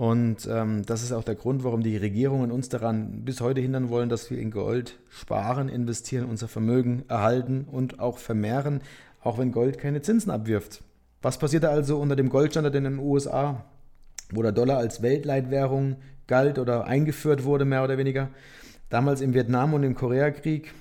Und 0.00 0.48
ähm, 0.50 0.82
das 0.86 1.02
ist 1.02 1.12
auch 1.12 1.24
der 1.24 1.34
Grund, 1.34 1.62
warum 1.62 1.82
die 1.82 1.98
Regierungen 1.98 2.50
uns 2.50 2.70
daran 2.70 3.22
bis 3.22 3.42
heute 3.42 3.60
hindern 3.60 3.90
wollen, 3.90 4.08
dass 4.08 4.30
wir 4.30 4.38
in 4.38 4.50
Gold 4.50 4.98
sparen, 5.10 5.68
investieren, 5.68 6.24
unser 6.24 6.48
Vermögen 6.48 7.04
erhalten 7.08 7.66
und 7.70 8.00
auch 8.00 8.16
vermehren, 8.16 8.80
auch 9.20 9.36
wenn 9.36 9.52
Gold 9.52 9.76
keine 9.76 10.00
Zinsen 10.00 10.30
abwirft. 10.30 10.82
Was 11.20 11.36
passierte 11.36 11.68
also 11.68 11.98
unter 11.98 12.16
dem 12.16 12.30
Goldstandard 12.30 12.74
in 12.76 12.84
den 12.84 12.98
USA, 12.98 13.66
wo 14.32 14.40
der 14.40 14.52
Dollar 14.52 14.78
als 14.78 15.02
Weltleitwährung 15.02 15.96
galt 16.26 16.58
oder 16.58 16.86
eingeführt 16.86 17.44
wurde, 17.44 17.66
mehr 17.66 17.84
oder 17.84 17.98
weniger? 17.98 18.30
Damals 18.88 19.20
im 19.20 19.34
Vietnam- 19.34 19.74
und 19.74 19.82
im 19.82 19.94
Koreakrieg 19.94 20.72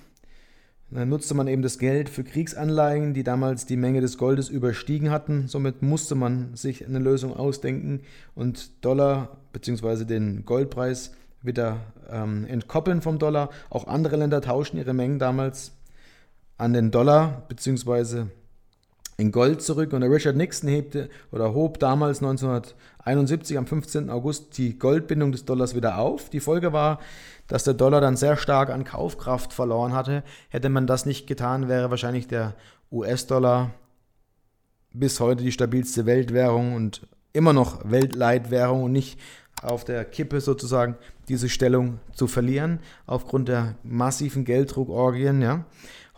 dann 0.91 1.09
nutzte 1.09 1.35
man 1.35 1.47
eben 1.47 1.61
das 1.61 1.77
Geld 1.77 2.09
für 2.09 2.23
Kriegsanleihen, 2.23 3.13
die 3.13 3.23
damals 3.23 3.67
die 3.67 3.77
Menge 3.77 4.01
des 4.01 4.17
Goldes 4.17 4.49
überstiegen 4.49 5.11
hatten. 5.11 5.47
Somit 5.47 5.83
musste 5.83 6.15
man 6.15 6.55
sich 6.55 6.85
eine 6.85 6.99
Lösung 6.99 7.35
ausdenken 7.35 8.01
und 8.33 8.83
Dollar 8.83 9.37
bzw. 9.53 10.05
den 10.05 10.45
Goldpreis 10.45 11.11
wieder 11.43 11.79
ähm, 12.09 12.45
entkoppeln 12.47 13.01
vom 13.01 13.19
Dollar. 13.19 13.49
Auch 13.69 13.87
andere 13.87 14.15
Länder 14.15 14.41
tauschen 14.41 14.77
ihre 14.77 14.93
Mengen 14.93 15.19
damals 15.19 15.73
an 16.57 16.73
den 16.73 16.89
Dollar 16.89 17.45
bzw. 17.47 18.25
in 19.19 19.31
Gold 19.31 19.61
zurück. 19.61 19.93
Und 19.93 20.01
der 20.01 20.09
Richard 20.09 20.37
Nixon 20.37 20.69
hebte 20.69 21.09
oder 21.31 21.53
hob 21.53 21.77
damals 21.79 22.19
1971 22.19 23.57
am 23.57 23.67
15. 23.67 24.09
August 24.09 24.57
die 24.57 24.79
Goldbindung 24.79 25.31
des 25.31 25.45
Dollars 25.45 25.75
wieder 25.75 25.97
auf. 25.97 26.29
Die 26.29 26.39
Folge 26.39 26.71
war, 26.73 26.99
dass 27.47 27.65
der 27.65 27.73
Dollar 27.73 27.99
dann 27.99 28.15
sehr 28.15 28.37
stark 28.37 28.69
an 28.69 28.85
Kaufkraft 28.85 29.51
verloren 29.51 29.93
hatte. 29.93 30.23
Hätte 30.47 30.69
man 30.69 30.87
das 30.87 31.05
nicht 31.05 31.27
getan, 31.27 31.67
wäre 31.67 31.89
wahrscheinlich 31.89 32.27
der 32.27 32.55
US-Dollar 32.91 33.71
bis 34.93 35.19
heute 35.19 35.43
die 35.43 35.51
stabilste 35.51 36.05
Weltwährung 36.05 36.73
und 36.73 37.05
immer 37.33 37.53
noch 37.53 37.89
Weltleitwährung 37.91 38.83
und 38.83 38.91
nicht 38.91 39.19
auf 39.61 39.83
der 39.83 40.05
Kippe 40.05 40.39
sozusagen 40.39 40.95
diese 41.27 41.49
Stellung 41.49 41.99
zu 42.13 42.27
verlieren 42.27 42.79
aufgrund 43.05 43.49
der 43.49 43.75
massiven 43.83 44.45
Gelddruckorgien. 44.45 45.41
Ja. 45.41 45.65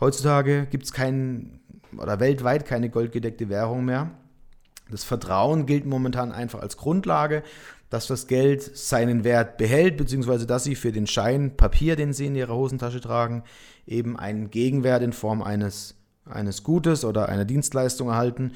Heutzutage 0.00 0.66
gibt 0.70 0.84
es 0.84 0.92
keinen 0.92 1.60
oder 1.98 2.20
weltweit 2.20 2.64
keine 2.64 2.90
goldgedeckte 2.90 3.48
Währung 3.48 3.84
mehr. 3.84 4.10
Das 4.90 5.04
Vertrauen 5.04 5.66
gilt 5.66 5.86
momentan 5.86 6.32
einfach 6.32 6.60
als 6.60 6.76
Grundlage, 6.76 7.42
dass 7.88 8.06
das 8.06 8.26
Geld 8.26 8.62
seinen 8.76 9.24
Wert 9.24 9.58
behält, 9.58 9.96
beziehungsweise 9.96 10.46
dass 10.46 10.64
Sie 10.64 10.74
für 10.74 10.92
den 10.92 11.06
Schein 11.06 11.56
Papier, 11.56 11.96
den 11.96 12.12
Sie 12.12 12.26
in 12.26 12.34
Ihrer 12.34 12.54
Hosentasche 12.54 13.00
tragen, 13.00 13.44
eben 13.86 14.18
einen 14.18 14.50
Gegenwert 14.50 15.02
in 15.02 15.12
Form 15.12 15.42
eines, 15.42 15.94
eines 16.24 16.62
Gutes 16.62 17.04
oder 17.04 17.28
einer 17.28 17.44
Dienstleistung 17.44 18.08
erhalten. 18.08 18.52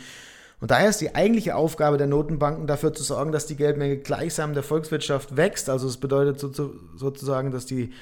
Und 0.60 0.70
daher 0.70 0.88
ist 0.88 1.02
die 1.02 1.14
eigentliche 1.14 1.54
Aufgabe 1.54 1.98
der 1.98 2.06
Notenbanken 2.06 2.66
dafür 2.66 2.94
zu 2.94 3.02
sorgen, 3.02 3.30
dass 3.30 3.46
die 3.46 3.56
Geldmenge 3.56 3.98
gleichsam 3.98 4.54
der 4.54 4.62
Volkswirtschaft 4.62 5.36
wächst. 5.36 5.68
Also 5.68 5.86
es 5.86 5.98
bedeutet 5.98 6.40
sozusagen, 6.40 7.50
dass 7.50 7.66
die 7.66 7.92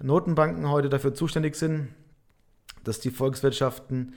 Notenbanken 0.00 0.68
heute 0.68 0.88
dafür 0.88 1.14
zuständig 1.14 1.54
sind, 1.54 1.88
dass 2.82 2.98
die 2.98 3.10
Volkswirtschaften 3.10 4.14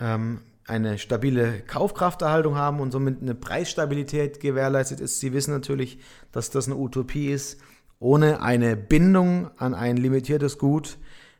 ähm, 0.00 0.40
eine 0.66 0.98
stabile 0.98 1.60
Kaufkrafterhaltung 1.60 2.56
haben 2.56 2.80
und 2.80 2.90
somit 2.90 3.20
eine 3.20 3.34
Preisstabilität 3.34 4.40
gewährleistet 4.40 5.00
ist. 5.00 5.20
Sie 5.20 5.32
wissen 5.32 5.52
natürlich, 5.52 5.98
dass 6.32 6.50
das 6.50 6.66
eine 6.66 6.76
Utopie 6.76 7.30
ist. 7.30 7.60
Ohne 8.00 8.42
eine 8.42 8.76
Bindung 8.76 9.50
an 9.58 9.74
ein 9.74 9.96
limitiertes 9.96 10.58
Gut 10.58 10.98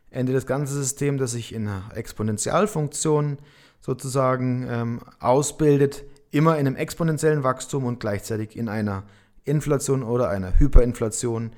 endet 0.09 0.35
das 0.35 0.45
ganze 0.45 0.73
System, 0.73 1.17
das 1.17 1.31
sich 1.31 1.53
in 1.53 1.67
einer 1.67 1.89
Exponentialfunktion 1.93 3.37
sozusagen 3.81 4.65
ähm, 4.69 5.01
ausbildet, 5.19 6.03
immer 6.31 6.57
in 6.57 6.67
einem 6.67 6.75
exponentiellen 6.75 7.43
Wachstum 7.43 7.85
und 7.85 7.99
gleichzeitig 7.99 8.55
in 8.55 8.69
einer 8.69 9.03
Inflation 9.43 10.03
oder 10.03 10.29
einer 10.29 10.57
Hyperinflation. 10.57 11.51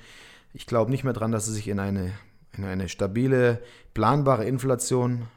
Ich 0.54 0.66
glaube 0.66 0.92
nicht 0.92 1.04
mehr 1.04 1.14
daran, 1.14 1.32
dass 1.32 1.48
es 1.48 1.56
sich 1.56 1.68
in 1.68 1.80
eine, 1.80 2.12
in 2.58 2.66
eine 2.66 2.90
stabile, 2.90 3.62
planbare 3.94 4.46
Inflation 4.46 5.28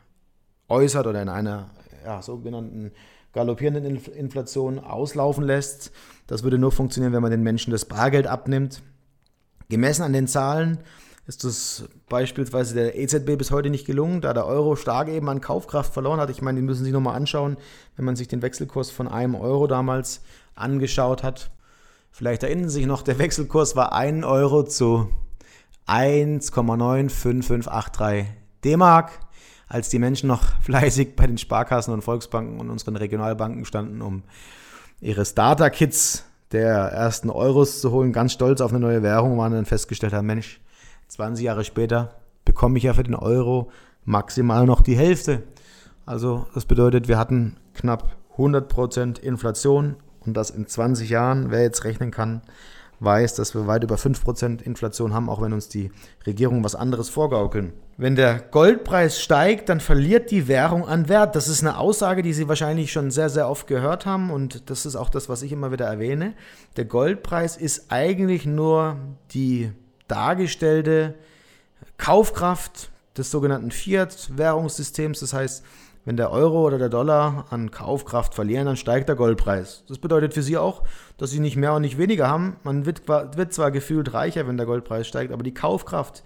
äußert 0.71 1.07
oder 1.07 1.21
in 1.21 1.29
einer 1.29 1.71
ja, 2.05 2.23
sogenannten 2.23 2.93
galoppierenden 3.33 3.97
Inflation 4.15 4.79
auslaufen 4.79 5.45
lässt. 5.45 5.93
Das 6.27 6.43
würde 6.43 6.59
nur 6.59 6.73
funktionieren, 6.73 7.13
wenn 7.13 7.23
man 7.23 7.31
den 7.31 7.43
Menschen 7.43 7.71
das 7.71 7.85
Bargeld 7.85 8.27
abnimmt. 8.27 8.83
Gemessen 9.69 10.03
an 10.03 10.13
den 10.13 10.27
Zahlen 10.27 10.79
ist 11.27 11.45
das 11.45 11.85
beispielsweise 12.09 12.75
der 12.75 12.99
EZB 12.99 13.39
bis 13.39 13.53
heute 13.53 13.71
nicht 13.71 13.87
gelungen, 13.87 14.21
da 14.21 14.35
der 14.35 14.47
Euro 14.47 14.75
stark 14.75 15.07
eben 15.09 15.29
an 15.29 15.41
Kaufkraft 15.41 15.93
verloren 15.93 16.19
hat. 16.19 16.31
Ich 16.31 16.43
meine, 16.43 16.59
die 16.59 16.67
müssen 16.67 16.85
Sie 16.85 16.91
nochmal 16.91 17.15
anschauen, 17.15 17.57
wenn 17.95 18.05
man 18.05 18.17
sich 18.17 18.27
den 18.27 18.43
Wechselkurs 18.43 18.91
von 18.91 19.07
einem 19.07 19.37
Euro 19.37 19.69
damals 19.69 20.23
angeschaut 20.57 21.23
hat. 21.23 21.53
Vielleicht 22.11 22.43
erinnern 22.43 22.69
Sie 22.69 22.81
sich 22.81 22.87
noch, 22.87 23.03
der 23.03 23.21
Wechselkurs 23.21 23.77
war 23.77 23.93
1 23.93 24.27
Euro 24.27 24.65
zu 24.65 25.09
1,95583 25.87 28.25
D-Mark 28.65 29.13
als 29.71 29.89
die 29.89 29.99
Menschen 29.99 30.27
noch 30.27 30.43
fleißig 30.61 31.17
bei 31.17 31.27
den 31.27 31.39
Sparkassen 31.39 31.95
und 31.95 32.03
Volksbanken 32.03 32.61
und 32.61 32.69
unseren 32.69 32.97
Regionalbanken 32.97 33.65
standen, 33.65 34.03
um 34.03 34.23
ihre 35.01 35.25
Starter-Kits 35.25 36.27
der 36.53 36.75
ersten 36.75 37.31
Euros 37.31 37.81
zu 37.81 37.93
holen, 37.93 38.13
ganz 38.13 38.33
stolz 38.33 38.61
auf 38.61 38.73
eine 38.73 38.81
neue 38.81 39.03
Währung 39.03 39.39
waren, 39.39 39.53
dann 39.53 39.65
festgestellt 39.65 40.13
haben, 40.13 40.27
Mensch, 40.27 40.61
20 41.09 41.45
Jahre 41.45 41.65
später 41.65 42.17
bekomme 42.45 42.77
ich 42.77 42.85
ja 42.85 42.95
für 42.95 43.05
den 43.05 43.15
Euro 43.15 43.71
maximal 44.05 44.67
noch 44.67 44.83
die 44.83 44.97
Hälfte. 44.97 45.45
Also 46.05 46.47
das 46.55 46.67
bedeutet, 46.67 47.07
wir 47.07 47.19
hatten 47.19 47.57
knapp 47.75 48.17
100% 48.37 49.21
Inflation 49.21 49.97
und 50.21 50.37
das 50.37 50.51
in 50.51 50.67
20 50.67 51.09
Jahren, 51.09 51.51
wer 51.51 51.63
jetzt 51.63 51.85
rechnen 51.85 52.11
kann, 52.11 52.43
weiß, 53.01 53.35
dass 53.35 53.55
wir 53.55 53.67
weit 53.67 53.83
über 53.83 53.97
5% 53.97 54.63
Inflation 54.63 55.13
haben, 55.15 55.29
auch 55.29 55.41
wenn 55.43 55.53
uns 55.53 55.69
die 55.69 55.91
Regierung 56.27 56.63
was 56.63 56.75
anderes 56.75 57.09
vorgaukeln. 57.09 57.73
Wenn 57.97 58.15
der 58.15 58.39
Goldpreis 58.39 59.21
steigt, 59.21 59.69
dann 59.69 59.81
verliert 59.81 60.31
die 60.31 60.49
Währung 60.49 60.87
an 60.87 61.09
Wert. 61.09 61.35
Das 61.35 61.49
ist 61.49 61.63
eine 61.63 61.79
Aussage, 61.79 62.23
die 62.23 62.33
Sie 62.33 62.49
wahrscheinlich 62.49 62.93
schon 62.93 63.11
sehr, 63.11 63.31
sehr 63.31 63.49
oft 63.49 63.67
gehört 63.67 64.07
haben 64.07 64.31
und 64.31 64.71
das 64.71 64.87
ist 64.87 64.97
auch 64.97 65.09
das, 65.09 65.29
was 65.29 65.43
ich 65.43 65.53
immer 65.53 65.73
wieder 65.73 65.87
erwähne. 65.87 66.35
Der 66.77 66.85
Goldpreis 66.85 67.57
ist 67.57 67.87
eigentlich 67.91 68.47
nur 68.47 68.97
die 69.33 69.73
dargestellte 70.09 71.15
Kaufkraft 71.99 72.91
des 73.17 73.31
sogenannten 73.31 73.71
Fiat-Währungssystems. 73.71 75.21
Das 75.21 75.33
heißt, 75.33 75.65
wenn 76.11 76.17
der 76.17 76.33
Euro 76.33 76.67
oder 76.67 76.77
der 76.77 76.89
Dollar 76.89 77.45
an 77.51 77.71
Kaufkraft 77.71 78.35
verlieren, 78.35 78.67
dann 78.67 78.77
steigt 78.77 79.09
der 79.09 79.15
Goldpreis. 79.15 79.85
Das 79.87 79.99
bedeutet 79.99 80.35
für 80.35 80.43
Sie 80.43 80.59
auch, 80.59 80.83
dass 81.19 81.31
Sie 81.31 81.39
nicht 81.39 81.55
mehr 81.55 81.73
und 81.73 81.83
nicht 81.83 81.99
weniger 81.99 82.27
haben. 82.27 82.57
Man 82.65 82.85
wird, 82.85 83.07
wird 83.07 83.53
zwar 83.53 83.71
gefühlt 83.71 84.13
reicher, 84.13 84.49
wenn 84.49 84.57
der 84.57 84.67
Goldpreis 84.67 85.07
steigt, 85.07 85.33
aber 85.33 85.45
die 85.45 85.55
Kaufkraft, 85.55 86.25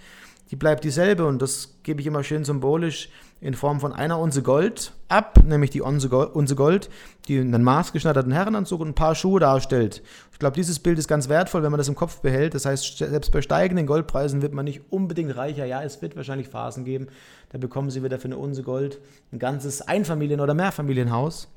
die 0.51 0.57
bleibt 0.57 0.85
dieselbe 0.85 1.27
und 1.27 1.43
das 1.43 1.81
gebe 1.83 2.01
ich 2.01 2.07
immer 2.07 2.25
schön 2.25 2.47
symbolisch 2.47 3.11
in 3.45 3.53
Form 3.53 3.79
von 3.79 3.93
einer 3.93 4.19
Unze 4.19 4.43
Gold 4.43 4.93
ab, 5.09 5.39
nämlich 5.45 5.69
die 5.69 5.83
Unze 5.83 6.09
Gold, 6.09 6.89
die 7.29 7.39
einen 7.39 7.63
maßgeschneiderten 7.63 8.33
Herrenanzug 8.33 8.81
und 8.81 8.89
ein 8.89 8.95
paar 8.95 9.15
Schuhe 9.15 9.39
darstellt. 9.39 10.03
Ich 10.33 10.39
glaube, 10.39 10.57
dieses 10.57 10.79
Bild 10.79 10.99
ist 10.99 11.09
ganz 11.09 11.29
wertvoll, 11.29 11.63
wenn 11.63 11.71
man 11.71 11.77
das 11.77 11.89
im 11.89 11.95
Kopf 11.95 12.21
behält. 12.21 12.55
Das 12.55 12.65
heißt, 12.65 12.97
selbst 12.97 13.33
bei 13.33 13.43
steigenden 13.43 13.87
Goldpreisen 13.87 14.41
wird 14.41 14.55
man 14.55 14.65
nicht 14.65 14.81
unbedingt 14.89 15.37
reicher. 15.37 15.67
Ja, 15.67 15.83
es 15.83 16.01
wird 16.01 16.17
wahrscheinlich 16.17 16.49
Phasen 16.49 16.87
geben, 16.87 17.09
da 17.51 17.59
bekommen 17.59 17.91
Sie 17.91 18.03
wieder 18.03 18.19
für 18.19 18.29
eine 18.29 18.39
Unze 18.39 18.63
Gold 18.63 18.99
ein 19.31 19.39
ganzes 19.39 19.87
Einfamilien- 19.87 20.41
oder 20.41 20.55
Mehrfamilienhaus. 20.55 21.49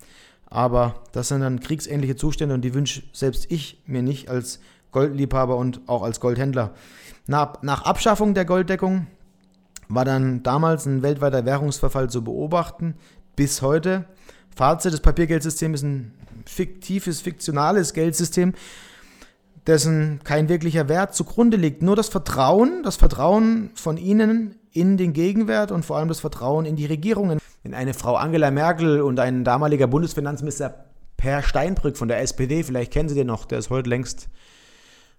Aber 0.46 0.96
das 1.14 1.30
sind 1.30 1.40
dann 1.40 1.62
kriegsähnliche 1.62 2.18
Zustände 2.18 2.54
und 2.54 2.62
die 2.64 2.74
wünsche 2.74 3.04
selbst 3.14 3.50
ich 3.50 3.82
mir 3.86 4.02
nicht 4.02 4.30
als 4.30 4.60
Goldliebhaber 4.92 5.56
und 5.56 5.80
auch 5.88 6.04
als 6.04 6.20
Goldhändler. 6.20 6.74
Nach, 7.28 7.62
nach 7.62 7.84
Abschaffung 7.84 8.34
der 8.34 8.44
Golddeckung 8.44 9.08
war 9.90 10.06
dann 10.06 10.44
damals 10.44 10.86
ein 10.86 11.02
weltweiter 11.02 11.46
Währungsverfall 11.46 12.10
zu 12.10 12.24
beobachten, 12.24 12.96
bis 13.36 13.62
heute. 13.62 14.06
Fazit, 14.56 14.94
das 14.94 15.02
Papiergeldsystem 15.02 15.74
ist 15.74 15.84
ein 15.84 16.14
fiktives, 16.46 17.22
fiktionales 17.22 17.94
Geldsystem, 17.94 18.54
dessen 19.66 20.22
kein 20.24 20.50
wirklicher 20.50 20.90
Wert 20.90 21.14
zugrunde 21.14 21.58
liegt. 21.58 21.82
Nur 21.82 21.96
das 21.96 22.10
Vertrauen, 22.10 22.84
das 22.84 22.96
Vertrauen 22.96 23.72
von 23.76 23.98
Ihnen 23.98 24.56
in 24.72 24.98
den 24.98 25.14
Gegenwert 25.14 25.72
und 25.72 25.86
vor 25.86 25.98
allem 25.98 26.08
das 26.08 26.20
Vertrauen 26.20 26.66
in 26.66 26.76
die 26.76 26.86
Regierungen. 26.86 27.40
Wenn 27.64 27.74
eine 27.74 27.94
Frau 27.94 28.16
Angela 28.16 28.52
Merkel 28.52 29.02
und 29.02 29.20
ein 29.20 29.44
damaliger 29.44 29.88
Bundesfinanzminister 29.88 30.86
Per 31.18 31.42
Steinbrück 31.42 31.98
von 31.98 32.08
der 32.08 32.22
SPD, 32.22 32.64
vielleicht 32.64 32.94
kennen 32.94 33.10
Sie 33.10 33.16
den 33.16 33.28
noch, 33.28 33.46
der 33.46 33.60
ist 33.60 33.70
heute 33.70 33.90
längst 33.90 34.30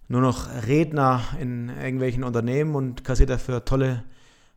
nur 0.09 0.21
noch 0.21 0.47
Redner 0.67 1.21
in 1.39 1.69
irgendwelchen 1.69 2.23
Unternehmen 2.23 2.75
und 2.75 3.03
kassiert 3.03 3.29
dafür 3.29 3.63
tolle 3.63 4.03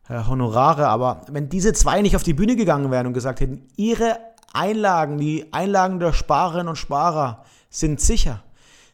Honorare. 0.09 0.87
Aber 0.87 1.21
wenn 1.29 1.49
diese 1.49 1.73
zwei 1.73 2.01
nicht 2.01 2.15
auf 2.15 2.23
die 2.23 2.33
Bühne 2.33 2.55
gegangen 2.55 2.91
wären 2.91 3.07
und 3.07 3.13
gesagt 3.13 3.39
hätten, 3.39 3.67
ihre 3.75 4.17
Einlagen, 4.53 5.17
die 5.17 5.51
Einlagen 5.51 5.99
der 5.99 6.13
Sparerinnen 6.13 6.67
und 6.67 6.75
Sparer 6.75 7.43
sind 7.69 7.99
sicher, 7.99 8.43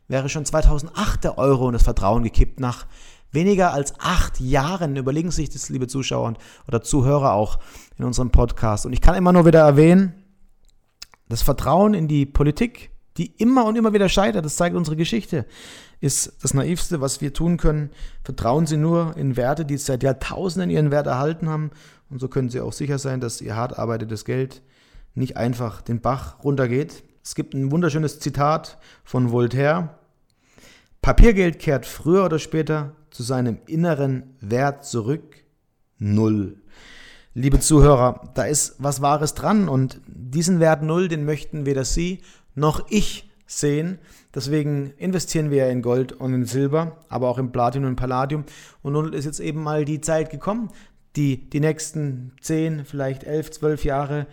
wäre 0.08 0.30
schon 0.30 0.46
2008 0.46 1.24
der 1.24 1.38
Euro 1.38 1.68
und 1.68 1.74
das 1.74 1.84
Vertrauen 1.84 2.24
gekippt 2.24 2.60
nach 2.60 2.86
weniger 3.32 3.74
als 3.74 3.94
acht 4.00 4.40
Jahren. 4.40 4.96
Überlegen 4.96 5.32
Sie 5.32 5.42
sich 5.42 5.50
das, 5.50 5.70
liebe 5.70 5.88
Zuschauer 5.88 6.34
oder 6.68 6.82
Zuhörer 6.82 7.34
auch 7.34 7.60
in 7.98 8.06
unserem 8.06 8.32
Podcast. 8.32 8.86
Und 8.86 8.94
ich 8.94 9.02
kann 9.02 9.16
immer 9.16 9.34
nur 9.34 9.46
wieder 9.46 9.60
erwähnen, 9.60 10.14
das 11.28 11.42
Vertrauen 11.44 11.94
in 11.94 12.08
die 12.08 12.26
Politik, 12.26 12.90
die 13.20 13.34
immer 13.38 13.66
und 13.66 13.76
immer 13.76 13.94
wieder 13.94 14.10
scheitert, 14.10 14.46
das 14.46 14.56
zeigt 14.56 14.76
unsere 14.76 14.96
Geschichte 14.96 15.46
ist 16.02 16.34
das 16.42 16.54
Naivste, 16.54 17.02
was 17.02 17.22
wir 17.22 17.34
tun 17.34 17.58
können. 17.58 17.90
Vertrauen 18.24 18.66
Sie 18.66 18.78
nur 18.78 19.18
in 19.18 19.36
Werte, 19.36 19.66
die 19.66 19.78
seit 19.78 20.04
Jahrtausenden 20.04 20.70
ihren 20.70 20.92
Wert 20.92 21.08
erhalten 21.08 21.50
haben. 21.50 21.72
Und 22.10 22.20
so 22.20 22.28
können 22.28 22.50
Sie 22.50 22.62
auch 22.62 22.74
sicher 22.74 22.98
sein, 22.98 23.20
dass 23.20 23.42
Ihr 23.42 23.56
hart 23.56 23.78
arbeitetes 23.78 24.26
Geld 24.26 24.62
nicht 25.14 25.38
einfach 25.38 25.82
den 25.82 26.00
Bach 26.00 26.44
runtergeht. 26.44 27.04
Es 27.24 27.36
gibt 27.36 27.54
ein 27.54 27.72
wunderschönes 27.72 28.20
Zitat 28.20 28.78
von 29.04 29.32
Voltaire. 29.32 29.96
Papiergeld 31.02 31.60
kehrt 31.60 31.86
früher 31.86 32.26
oder 32.26 32.40
später 32.40 32.96
zu 33.12 33.24
seinem 33.24 33.60
inneren 33.68 34.36
Wert 34.40 34.86
zurück. 34.86 35.36
Null. 35.98 36.62
Liebe 37.34 37.60
Zuhörer, 37.60 38.32
da 38.34 38.44
ist 38.44 38.76
was 38.80 39.02
Wahres 39.02 39.34
dran 39.34 39.70
und 39.70 40.02
diesen 40.08 40.60
Wert 40.60 40.82
Null, 40.82 41.10
den 41.10 41.26
möchten 41.26 41.66
weder 41.66 41.86
Sie 41.86 42.22
noch 42.60 42.86
ich 42.90 43.30
sehen. 43.48 43.98
Deswegen 44.36 44.94
investieren 44.98 45.50
wir 45.50 45.70
in 45.70 45.82
Gold 45.82 46.12
und 46.12 46.34
in 46.34 46.46
Silber, 46.46 46.98
aber 47.10 47.30
auch 47.30 47.40
in 47.40 47.52
Platin 47.52 47.86
und 47.86 47.96
Palladium. 47.96 48.44
Und 48.84 48.94
nun 48.94 49.14
ist 49.14 49.26
jetzt 49.26 49.40
eben 49.40 49.64
mal 49.64 49.86
die 49.86 50.02
Zeit 50.02 50.30
gekommen, 50.30 50.70
die 51.16 51.50
die 51.50 51.60
nächsten 51.60 52.34
10, 52.42 52.86
vielleicht 52.86 53.24
11, 53.24 53.52
12 53.52 53.86
Jahre 53.86 54.28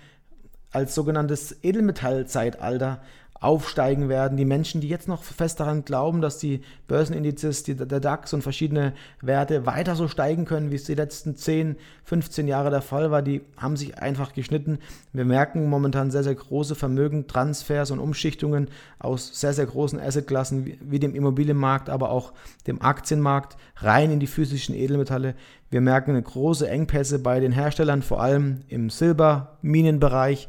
als 0.71 0.95
sogenanntes 0.95 1.57
Edelmetallzeitalter 1.63 3.01
aufsteigen 3.41 4.09
werden. 4.09 4.37
Die 4.37 4.45
Menschen, 4.45 4.81
die 4.81 4.89
jetzt 4.89 5.09
noch 5.09 5.23
fest 5.23 5.61
daran 5.61 5.85
glauben, 5.85 6.21
dass 6.21 6.39
die 6.39 6.63
Börsenindizes, 6.89 7.63
die, 7.65 7.75
der 7.75 8.01
DAX 8.01 8.33
und 8.33 8.43
verschiedene 8.43 8.95
Werte 9.21 9.67
weiter 9.67 9.95
so 9.95 10.09
steigen 10.09 10.45
können, 10.45 10.71
wie 10.71 10.77
es 10.77 10.85
die 10.85 10.95
letzten 10.95 11.37
10, 11.37 11.77
15 12.05 12.49
Jahre 12.49 12.71
der 12.71 12.83
Fall 12.83 13.11
war, 13.11 13.23
die 13.23 13.43
haben 13.57 13.77
sich 13.77 13.99
einfach 13.99 14.33
geschnitten. 14.33 14.79
Wir 15.13 15.25
merken 15.25 15.69
momentan 15.69 16.11
sehr, 16.11 16.25
sehr 16.25 16.35
große 16.35 16.75
Vermögen, 16.75 17.27
Transfers 17.27 17.91
und 17.91 17.99
Umschichtungen 17.99 18.69
aus 18.99 19.39
sehr, 19.39 19.53
sehr 19.53 19.67
großen 19.67 20.01
Assetklassen 20.01 20.65
wie, 20.65 20.79
wie 20.81 20.99
dem 20.99 21.15
Immobilienmarkt, 21.15 21.91
aber 21.91 22.11
auch 22.11 22.33
dem 22.67 22.81
Aktienmarkt 22.81 23.57
rein 23.77 24.11
in 24.11 24.21
die 24.21 24.27
physischen 24.27 24.75
Edelmetalle. 24.75 25.35
Wir 25.71 25.81
merken 25.81 26.23
große 26.23 26.69
Engpässe 26.69 27.19
bei 27.19 27.41
den 27.41 27.53
Herstellern, 27.53 28.03
vor 28.03 28.23
allem 28.23 28.61
im 28.69 28.89
Silberminenbereich. 28.89 30.49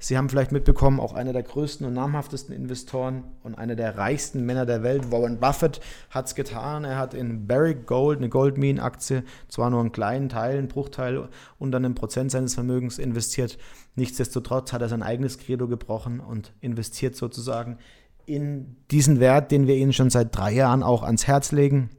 Sie 0.00 0.16
haben 0.16 0.28
vielleicht 0.28 0.52
mitbekommen, 0.52 1.00
auch 1.00 1.12
einer 1.12 1.32
der 1.32 1.42
größten 1.42 1.84
und 1.84 1.92
namhaftesten 1.92 2.54
Investoren 2.54 3.24
und 3.42 3.56
einer 3.56 3.74
der 3.74 3.98
reichsten 3.98 4.46
Männer 4.46 4.64
der 4.64 4.84
Welt, 4.84 5.10
Warren 5.10 5.40
Buffett, 5.40 5.80
hat 6.10 6.26
es 6.26 6.36
getan. 6.36 6.84
Er 6.84 6.98
hat 6.98 7.14
in 7.14 7.48
Barrick 7.48 7.86
Gold, 7.86 8.18
eine 8.18 8.28
Goldmine-Aktie, 8.28 9.24
zwar 9.48 9.70
nur 9.70 9.80
einen 9.80 9.90
kleinen 9.90 10.28
Teil, 10.28 10.58
einen 10.58 10.68
Bruchteil 10.68 11.28
unter 11.58 11.78
einem 11.78 11.96
Prozent 11.96 12.30
seines 12.30 12.54
Vermögens 12.54 12.98
investiert. 12.98 13.58
Nichtsdestotrotz 13.96 14.72
hat 14.72 14.82
er 14.82 14.88
sein 14.88 15.02
eigenes 15.02 15.38
Credo 15.38 15.66
gebrochen 15.66 16.20
und 16.20 16.52
investiert 16.60 17.16
sozusagen 17.16 17.78
in 18.24 18.76
diesen 18.92 19.18
Wert, 19.18 19.50
den 19.50 19.66
wir 19.66 19.74
Ihnen 19.74 19.92
schon 19.92 20.10
seit 20.10 20.36
drei 20.36 20.52
Jahren 20.52 20.84
auch 20.84 21.02
ans 21.02 21.26
Herz 21.26 21.50
legen. 21.50 21.90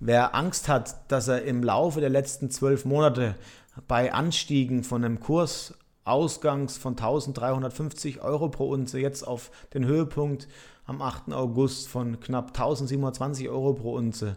Wer 0.00 0.34
Angst 0.34 0.66
hat, 0.66 1.12
dass 1.12 1.28
er 1.28 1.42
im 1.44 1.62
Laufe 1.62 2.00
der 2.00 2.08
letzten 2.08 2.50
zwölf 2.50 2.84
Monate 2.84 3.36
bei 3.86 4.12
Anstiegen 4.12 4.82
von 4.82 5.04
einem 5.04 5.20
Kurs 5.20 5.74
Ausgangs 6.04 6.78
von 6.78 6.92
1350 6.92 8.22
Euro 8.22 8.48
pro 8.48 8.68
Unze 8.70 8.98
jetzt 8.98 9.26
auf 9.26 9.50
den 9.74 9.84
Höhepunkt 9.84 10.48
am 10.86 11.02
8. 11.02 11.32
August 11.32 11.88
von 11.88 12.18
knapp 12.20 12.48
1720 12.48 13.48
Euro 13.48 13.74
pro 13.74 13.94
Unze, 13.94 14.36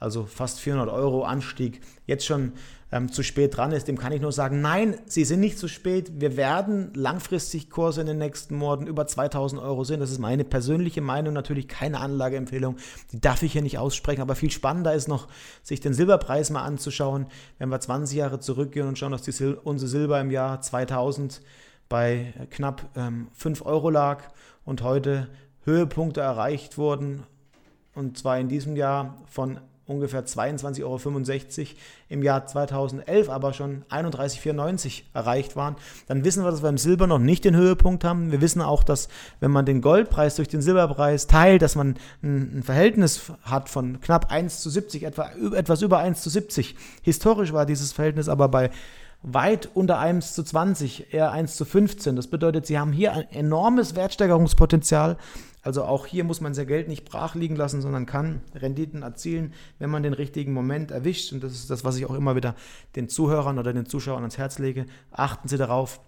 also 0.00 0.24
fast 0.24 0.60
400 0.60 0.88
Euro 0.88 1.24
Anstieg, 1.24 1.80
jetzt 2.06 2.26
schon 2.26 2.52
ähm, 2.94 3.10
zu 3.10 3.24
spät 3.24 3.56
dran 3.56 3.72
ist, 3.72 3.88
dem 3.88 3.98
kann 3.98 4.12
ich 4.12 4.20
nur 4.20 4.30
sagen, 4.30 4.60
nein, 4.60 4.96
Sie 5.06 5.24
sind 5.24 5.40
nicht 5.40 5.58
zu 5.58 5.66
spät. 5.66 6.20
Wir 6.20 6.36
werden 6.36 6.92
langfristig 6.94 7.68
Kurse 7.68 8.00
in 8.00 8.06
den 8.06 8.18
nächsten 8.18 8.54
Monaten 8.54 8.86
über 8.86 9.04
2000 9.04 9.60
Euro 9.60 9.82
sehen. 9.82 9.98
Das 9.98 10.12
ist 10.12 10.20
meine 10.20 10.44
persönliche 10.44 11.00
Meinung, 11.00 11.34
natürlich 11.34 11.66
keine 11.66 11.98
Anlageempfehlung. 11.98 12.76
Die 13.10 13.20
darf 13.20 13.42
ich 13.42 13.52
hier 13.52 13.62
nicht 13.62 13.78
aussprechen, 13.78 14.22
aber 14.22 14.36
viel 14.36 14.52
spannender 14.52 14.94
ist 14.94 15.08
noch, 15.08 15.26
sich 15.64 15.80
den 15.80 15.92
Silberpreis 15.92 16.50
mal 16.50 16.62
anzuschauen. 16.62 17.26
Wenn 17.58 17.68
wir 17.68 17.80
20 17.80 18.16
Jahre 18.16 18.38
zurückgehen 18.38 18.86
und 18.86 18.96
schauen, 18.96 19.10
dass 19.10 19.24
Sil 19.24 19.58
unser 19.64 19.88
Silber 19.88 20.20
im 20.20 20.30
Jahr 20.30 20.60
2000 20.60 21.42
bei 21.88 22.32
knapp 22.50 22.90
ähm, 22.94 23.26
5 23.32 23.66
Euro 23.66 23.90
lag 23.90 24.22
und 24.64 24.82
heute 24.82 25.28
Höhepunkte 25.64 26.20
erreicht 26.20 26.78
wurden, 26.78 27.24
und 27.96 28.18
zwar 28.18 28.38
in 28.38 28.48
diesem 28.48 28.76
Jahr 28.76 29.18
von 29.26 29.58
ungefähr 29.86 30.24
22,65 30.24 30.82
Euro 30.84 31.68
im 32.08 32.22
Jahr 32.22 32.46
2011 32.46 33.28
aber 33.28 33.52
schon 33.52 33.84
31,94 33.90 35.02
erreicht 35.12 35.56
waren, 35.56 35.76
dann 36.06 36.24
wissen 36.24 36.42
wir, 36.42 36.50
dass 36.50 36.62
wir 36.62 36.68
im 36.68 36.78
Silber 36.78 37.06
noch 37.06 37.18
nicht 37.18 37.44
den 37.44 37.56
Höhepunkt 37.56 38.04
haben. 38.04 38.32
Wir 38.32 38.40
wissen 38.40 38.62
auch, 38.62 38.82
dass 38.82 39.08
wenn 39.40 39.50
man 39.50 39.66
den 39.66 39.82
Goldpreis 39.82 40.36
durch 40.36 40.48
den 40.48 40.62
Silberpreis 40.62 41.26
teilt, 41.26 41.62
dass 41.62 41.76
man 41.76 41.96
ein, 42.22 42.62
Verhältnis 42.62 43.32
hat 43.42 43.68
von 43.68 44.00
knapp 44.00 44.30
1 44.30 44.60
zu 44.60 44.70
70, 44.70 45.02
etwa, 45.04 45.30
etwas 45.54 45.82
über 45.82 45.98
1 45.98 46.22
zu 46.22 46.30
70. 46.30 46.76
Historisch 47.02 47.52
war 47.52 47.66
dieses 47.66 47.92
Verhältnis 47.92 48.28
aber 48.28 48.48
bei 48.48 48.70
weit 49.22 49.70
unter 49.74 49.98
1 49.98 50.34
zu 50.34 50.42
20, 50.42 51.12
eher 51.12 51.32
1 51.32 51.56
zu 51.56 51.64
15. 51.64 52.14
Das 52.14 52.26
bedeutet, 52.26 52.66
sie 52.66 52.78
haben 52.78 52.92
hier 52.92 53.12
ein 53.12 53.30
enormes 53.30 53.96
Wertsteigerungspotenzial 53.96 55.16
also 55.64 55.84
auch 55.84 56.06
hier 56.06 56.24
muss 56.24 56.42
man 56.42 56.52
sein 56.52 56.66
Geld 56.66 56.88
nicht 56.88 57.06
brach 57.06 57.34
liegen 57.34 57.56
lassen, 57.56 57.80
sondern 57.80 58.04
kann 58.04 58.42
Renditen 58.54 59.02
erzielen, 59.02 59.54
wenn 59.78 59.88
man 59.88 60.02
den 60.02 60.12
richtigen 60.12 60.52
Moment 60.52 60.90
erwischt. 60.90 61.32
Und 61.32 61.42
das 61.42 61.54
ist 61.54 61.70
das, 61.70 61.84
was 61.84 61.96
ich 61.96 62.04
auch 62.04 62.14
immer 62.14 62.36
wieder 62.36 62.54
den 62.96 63.08
Zuhörern 63.08 63.58
oder 63.58 63.72
den 63.72 63.86
Zuschauern 63.86 64.20
ans 64.22 64.36
Herz 64.36 64.58
lege. 64.58 64.84
Achten 65.10 65.48
Sie 65.48 65.56
darauf, 65.56 66.00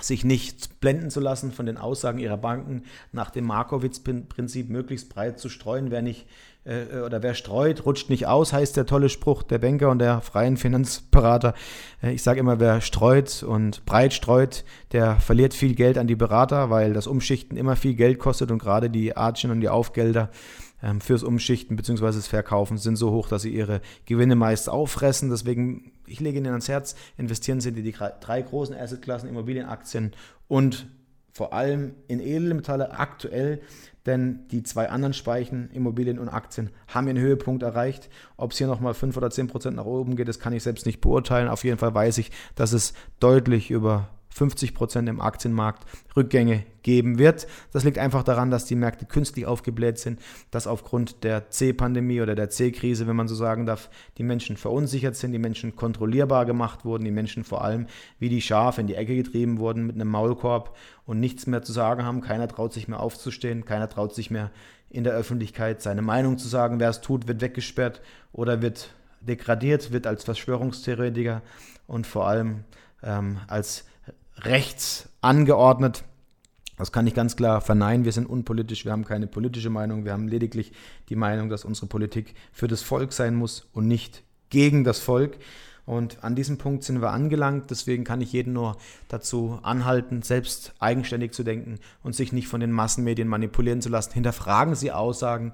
sich 0.00 0.24
nicht 0.24 0.80
blenden 0.80 1.10
zu 1.10 1.20
lassen 1.20 1.52
von 1.52 1.66
den 1.66 1.76
Aussagen 1.76 2.18
ihrer 2.18 2.36
Banken 2.36 2.84
nach 3.12 3.30
dem 3.30 3.46
Markowitz-Prinzip 3.46 4.68
möglichst 4.68 5.10
breit 5.10 5.38
zu 5.38 5.48
streuen. 5.48 5.90
Wer 5.90 6.02
nicht 6.02 6.26
äh, 6.66 7.00
oder 7.00 7.22
wer 7.22 7.34
streut, 7.34 7.86
rutscht 7.86 8.10
nicht 8.10 8.26
aus, 8.26 8.52
heißt 8.52 8.76
der 8.76 8.86
tolle 8.86 9.08
Spruch 9.08 9.42
der 9.42 9.58
Banker 9.58 9.90
und 9.90 9.98
der 9.98 10.20
freien 10.20 10.56
Finanzberater. 10.56 11.54
Äh, 12.02 12.12
ich 12.12 12.22
sage 12.22 12.40
immer, 12.40 12.60
wer 12.60 12.80
streut 12.80 13.42
und 13.42 13.84
breit 13.86 14.12
streut, 14.12 14.64
der 14.92 15.16
verliert 15.16 15.54
viel 15.54 15.74
Geld 15.74 15.98
an 15.98 16.06
die 16.06 16.16
Berater, 16.16 16.70
weil 16.70 16.92
das 16.92 17.06
Umschichten 17.06 17.56
immer 17.56 17.76
viel 17.76 17.94
Geld 17.94 18.18
kostet 18.18 18.50
und 18.50 18.58
gerade 18.58 18.90
die 18.90 19.16
Archen 19.16 19.50
und 19.50 19.60
die 19.60 19.68
Aufgelder 19.68 20.30
ähm, 20.82 21.00
fürs 21.00 21.22
Umschichten 21.22 21.76
bzw. 21.76 22.06
das 22.06 22.26
Verkaufen 22.26 22.78
sind 22.78 22.96
so 22.96 23.10
hoch, 23.10 23.28
dass 23.28 23.42
sie 23.42 23.54
ihre 23.54 23.80
Gewinne 24.04 24.34
meist 24.36 24.68
auffressen. 24.68 25.30
Deswegen, 25.30 25.92
ich 26.06 26.20
lege 26.20 26.38
Ihnen 26.38 26.48
ans 26.48 26.68
Herz, 26.68 26.96
investieren 27.16 27.60
Sie 27.60 27.70
in 27.70 27.74
die 27.76 27.94
drei 28.20 28.42
großen 28.42 28.74
Assetklassen, 28.74 29.28
Immobilienaktien 29.28 30.12
und 30.48 30.86
vor 31.32 31.52
allem 31.52 31.94
in 32.08 32.18
Edelmetalle 32.18 32.98
aktuell, 32.98 33.60
denn 34.06 34.46
die 34.50 34.62
zwei 34.62 34.88
anderen 34.88 35.12
Speichen, 35.12 35.70
Immobilien 35.72 36.18
und 36.18 36.28
Aktien, 36.28 36.70
haben 36.88 37.08
ihren 37.08 37.18
Höhepunkt 37.18 37.62
erreicht. 37.62 38.08
Ob 38.36 38.52
es 38.52 38.58
hier 38.58 38.66
nochmal 38.66 38.94
5 38.94 39.16
oder 39.16 39.30
10 39.30 39.48
Prozent 39.48 39.76
nach 39.76 39.84
oben 39.84 40.16
geht, 40.16 40.28
das 40.28 40.38
kann 40.38 40.52
ich 40.52 40.62
selbst 40.62 40.86
nicht 40.86 41.00
beurteilen. 41.00 41.48
Auf 41.48 41.64
jeden 41.64 41.78
Fall 41.78 41.94
weiß 41.94 42.18
ich, 42.18 42.30
dass 42.54 42.72
es 42.72 42.94
deutlich 43.20 43.70
über 43.70 44.08
50 44.36 44.74
Prozent 44.74 45.08
im 45.08 45.22
Aktienmarkt 45.22 45.84
Rückgänge 46.14 46.64
geben 46.82 47.18
wird. 47.18 47.46
Das 47.72 47.84
liegt 47.84 47.96
einfach 47.96 48.22
daran, 48.22 48.50
dass 48.50 48.66
die 48.66 48.74
Märkte 48.74 49.06
künstlich 49.06 49.46
aufgebläht 49.46 49.98
sind, 49.98 50.20
dass 50.50 50.66
aufgrund 50.66 51.24
der 51.24 51.48
C-Pandemie 51.48 52.20
oder 52.20 52.34
der 52.34 52.50
C-Krise, 52.50 53.06
wenn 53.06 53.16
man 53.16 53.28
so 53.28 53.34
sagen 53.34 53.64
darf, 53.64 53.88
die 54.18 54.24
Menschen 54.24 54.58
verunsichert 54.58 55.16
sind, 55.16 55.32
die 55.32 55.38
Menschen 55.38 55.74
kontrollierbar 55.74 56.44
gemacht 56.44 56.84
wurden, 56.84 57.04
die 57.04 57.10
Menschen 57.10 57.44
vor 57.44 57.64
allem 57.64 57.86
wie 58.18 58.28
die 58.28 58.42
Schafe 58.42 58.82
in 58.82 58.86
die 58.86 58.94
Ecke 58.94 59.16
getrieben 59.16 59.58
wurden 59.58 59.86
mit 59.86 59.94
einem 59.94 60.10
Maulkorb 60.10 60.76
und 61.06 61.18
nichts 61.18 61.46
mehr 61.46 61.62
zu 61.62 61.72
sagen 61.72 62.04
haben. 62.04 62.20
Keiner 62.20 62.46
traut 62.46 62.74
sich 62.74 62.88
mehr 62.88 63.00
aufzustehen, 63.00 63.64
keiner 63.64 63.88
traut 63.88 64.14
sich 64.14 64.30
mehr 64.30 64.50
in 64.90 65.02
der 65.02 65.14
Öffentlichkeit 65.14 65.80
seine 65.80 66.02
Meinung 66.02 66.36
zu 66.36 66.46
sagen. 66.46 66.78
Wer 66.78 66.90
es 66.90 67.00
tut, 67.00 67.26
wird 67.26 67.40
weggesperrt 67.40 68.02
oder 68.34 68.60
wird 68.60 68.94
degradiert, 69.22 69.92
wird 69.92 70.06
als 70.06 70.24
Verschwörungstheoretiker 70.24 71.40
und 71.86 72.06
vor 72.06 72.28
allem 72.28 72.64
ähm, 73.02 73.38
als 73.48 73.86
rechts 74.38 75.08
angeordnet. 75.20 76.04
Das 76.76 76.92
kann 76.92 77.06
ich 77.06 77.14
ganz 77.14 77.36
klar 77.36 77.60
verneinen. 77.60 78.04
Wir 78.04 78.12
sind 78.12 78.28
unpolitisch, 78.28 78.84
wir 78.84 78.92
haben 78.92 79.04
keine 79.04 79.26
politische 79.26 79.70
Meinung, 79.70 80.04
wir 80.04 80.12
haben 80.12 80.28
lediglich 80.28 80.72
die 81.08 81.16
Meinung, 81.16 81.48
dass 81.48 81.64
unsere 81.64 81.86
Politik 81.86 82.34
für 82.52 82.68
das 82.68 82.82
Volk 82.82 83.12
sein 83.12 83.34
muss 83.34 83.66
und 83.72 83.88
nicht 83.88 84.22
gegen 84.50 84.84
das 84.84 84.98
Volk. 84.98 85.38
Und 85.86 86.22
an 86.24 86.34
diesem 86.34 86.58
Punkt 86.58 86.82
sind 86.82 87.00
wir 87.00 87.12
angelangt. 87.12 87.70
Deswegen 87.70 88.02
kann 88.02 88.20
ich 88.20 88.32
jeden 88.32 88.52
nur 88.52 88.76
dazu 89.08 89.60
anhalten, 89.62 90.22
selbst 90.22 90.74
eigenständig 90.80 91.32
zu 91.32 91.44
denken 91.44 91.78
und 92.02 92.14
sich 92.14 92.32
nicht 92.32 92.48
von 92.48 92.60
den 92.60 92.72
Massenmedien 92.72 93.28
manipulieren 93.28 93.80
zu 93.80 93.88
lassen. 93.88 94.12
Hinterfragen 94.12 94.74
Sie 94.74 94.90
Aussagen 94.90 95.52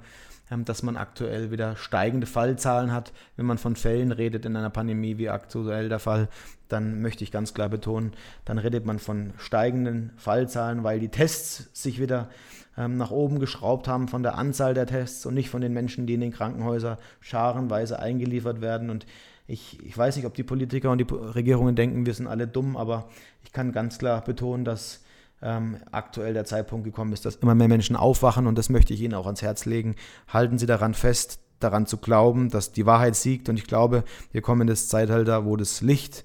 dass 0.65 0.83
man 0.83 0.97
aktuell 0.97 1.51
wieder 1.51 1.77
steigende 1.77 2.27
Fallzahlen 2.27 2.93
hat. 2.93 3.13
Wenn 3.37 3.47
man 3.47 3.59
von 3.59 3.77
Fällen 3.77 4.13
redet 4.13 4.45
in 4.45 4.57
einer 4.57 4.71
Pandemie, 4.71 5.19
wie 5.19 5.29
aktuell 5.29 5.89
der 5.89 5.99
Fall, 5.99 6.29
dann 6.69 7.01
möchte 7.03 7.25
ich 7.25 7.33
ganz 7.33 7.55
klar 7.55 7.69
betonen, 7.69 8.13
dann 8.45 8.59
redet 8.59 8.87
man 8.87 8.99
von 8.99 9.33
steigenden 9.37 10.13
Fallzahlen, 10.17 10.85
weil 10.85 11.01
die 11.01 11.09
Tests 11.09 11.71
sich 11.73 12.01
wieder 12.01 12.29
ähm, 12.77 12.97
nach 12.97 13.11
oben 13.11 13.39
geschraubt 13.39 13.89
haben 13.89 14.09
von 14.09 14.23
der 14.23 14.39
Anzahl 14.39 14.75
der 14.75 14.87
Tests 14.87 15.27
und 15.27 15.35
nicht 15.35 15.51
von 15.51 15.61
den 15.61 15.73
Menschen, 15.73 16.07
die 16.07 16.15
in 16.15 16.21
den 16.21 16.33
Krankenhäusern 16.33 16.97
scharenweise 17.21 17.99
eingeliefert 17.99 18.61
werden. 18.61 18.91
Und 18.91 19.07
ich, 19.47 19.85
ich 19.85 19.97
weiß 19.97 20.17
nicht, 20.17 20.27
ob 20.27 20.35
die 20.35 20.43
Politiker 20.43 20.91
und 20.91 20.99
die 20.99 21.15
Regierungen 21.15 21.77
denken, 21.77 22.07
wir 22.07 22.15
sind 22.15 22.27
alle 22.27 22.47
dumm, 22.47 22.77
aber 22.77 23.09
ich 23.45 23.53
kann 23.53 23.73
ganz 23.73 23.99
klar 23.99 24.23
betonen, 24.25 24.65
dass 24.65 25.02
ähm, 25.43 25.77
aktuell 25.91 26.35
der 26.35 26.45
Zeitpunkt 26.45 26.85
gekommen 26.85 27.13
ist, 27.13 27.25
dass 27.25 27.37
immer 27.37 27.55
mehr 27.55 27.69
Menschen 27.69 27.97
aufwachen 27.97 28.47
und 28.47 28.57
das 28.57 28.69
möchte 28.69 28.95
ich 28.95 29.01
Ihnen 29.01 29.15
auch 29.15 29.27
ans 29.27 29.43
Herz 29.43 29.65
legen. 29.65 29.97
Halten 30.29 30.59
Sie 30.59 30.67
daran 30.67 30.95
fest, 30.95 31.41
daran 31.61 31.87
zu 31.87 31.99
glauben, 31.99 32.49
dass 32.49 32.73
die 32.73 32.87
Wahrheit 32.87 33.17
siegt 33.17 33.49
und 33.49 33.57
ich 33.57 33.67
glaube, 33.67 34.05
wir 34.31 34.43
kommen 34.43 34.63
in 34.63 34.67
das 34.69 34.89
Zeitalter, 34.89 35.45
wo 35.45 35.57
das 35.57 35.81
Licht 35.81 36.25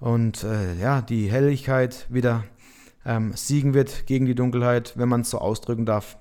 und 0.00 0.44
äh, 0.44 0.74
ja, 0.80 1.02
die 1.02 1.30
Helligkeit 1.30 2.06
wieder 2.08 2.44
ähm, 3.04 3.32
siegen 3.34 3.74
wird 3.74 4.06
gegen 4.06 4.26
die 4.26 4.34
Dunkelheit, 4.34 4.94
wenn 4.96 5.08
man 5.08 5.22
es 5.22 5.30
so 5.30 5.38
ausdrücken 5.38 5.86
darf. 5.86 6.18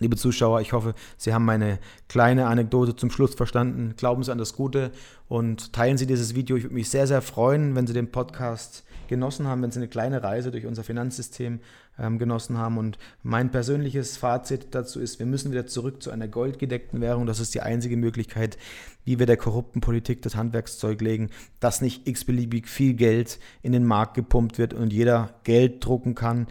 Liebe 0.00 0.16
Zuschauer, 0.16 0.60
ich 0.60 0.72
hoffe, 0.72 0.94
Sie 1.16 1.34
haben 1.34 1.44
meine 1.44 1.80
kleine 2.08 2.46
Anekdote 2.46 2.94
zum 2.94 3.10
Schluss 3.10 3.34
verstanden. 3.34 3.94
Glauben 3.96 4.22
Sie 4.22 4.30
an 4.30 4.38
das 4.38 4.54
Gute 4.54 4.92
und 5.26 5.72
teilen 5.72 5.98
Sie 5.98 6.06
dieses 6.06 6.36
Video. 6.36 6.56
Ich 6.56 6.62
würde 6.62 6.74
mich 6.74 6.88
sehr, 6.88 7.08
sehr 7.08 7.20
freuen, 7.20 7.74
wenn 7.74 7.86
Sie 7.88 7.94
den 7.94 8.12
Podcast 8.12 8.84
genossen 9.08 9.46
haben, 9.46 9.62
wenn 9.62 9.70
Sie 9.70 9.78
eine 9.78 9.88
kleine 9.88 10.22
Reise 10.22 10.50
durch 10.50 10.66
unser 10.66 10.84
Finanzsystem 10.84 11.60
ähm, 11.98 12.18
genossen 12.18 12.58
haben. 12.58 12.78
Und 12.78 12.98
mein 13.22 13.50
persönliches 13.50 14.16
Fazit 14.16 14.68
dazu 14.72 15.00
ist, 15.00 15.18
wir 15.18 15.26
müssen 15.26 15.50
wieder 15.50 15.66
zurück 15.66 16.02
zu 16.02 16.10
einer 16.10 16.28
goldgedeckten 16.28 17.00
Währung. 17.00 17.26
Das 17.26 17.40
ist 17.40 17.54
die 17.54 17.62
einzige 17.62 17.96
Möglichkeit, 17.96 18.58
wie 19.04 19.18
wir 19.18 19.26
der 19.26 19.36
korrupten 19.36 19.80
Politik 19.80 20.22
das 20.22 20.36
Handwerkszeug 20.36 21.00
legen, 21.00 21.30
dass 21.60 21.80
nicht 21.80 22.06
x-beliebig 22.06 22.68
viel 22.68 22.94
Geld 22.94 23.38
in 23.62 23.72
den 23.72 23.84
Markt 23.84 24.14
gepumpt 24.14 24.58
wird 24.58 24.74
und 24.74 24.92
jeder 24.92 25.34
Geld 25.44 25.84
drucken 25.84 26.14
kann 26.14 26.46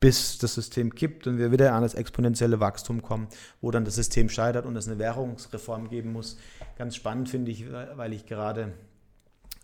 bis 0.00 0.38
das 0.38 0.54
System 0.54 0.94
kippt 0.94 1.26
und 1.26 1.36
wir 1.36 1.52
wieder 1.52 1.74
an 1.74 1.82
das 1.82 1.94
exponentielle 1.94 2.58
Wachstum 2.58 3.02
kommen, 3.02 3.28
wo 3.60 3.70
dann 3.70 3.84
das 3.84 3.96
System 3.96 4.30
scheitert 4.30 4.64
und 4.64 4.74
es 4.74 4.88
eine 4.88 4.98
Währungsreform 4.98 5.90
geben 5.90 6.12
muss. 6.12 6.38
Ganz 6.78 6.96
spannend 6.96 7.28
finde 7.28 7.50
ich, 7.50 7.70
weil 7.70 8.14
ich 8.14 8.24
gerade 8.24 8.72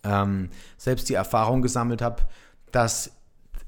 ähm, 0.06 0.50
selbst 0.76 1.08
die 1.08 1.14
Erfahrung 1.14 1.62
gesammelt 1.62 2.02
habe, 2.02 2.22
dass 2.72 3.12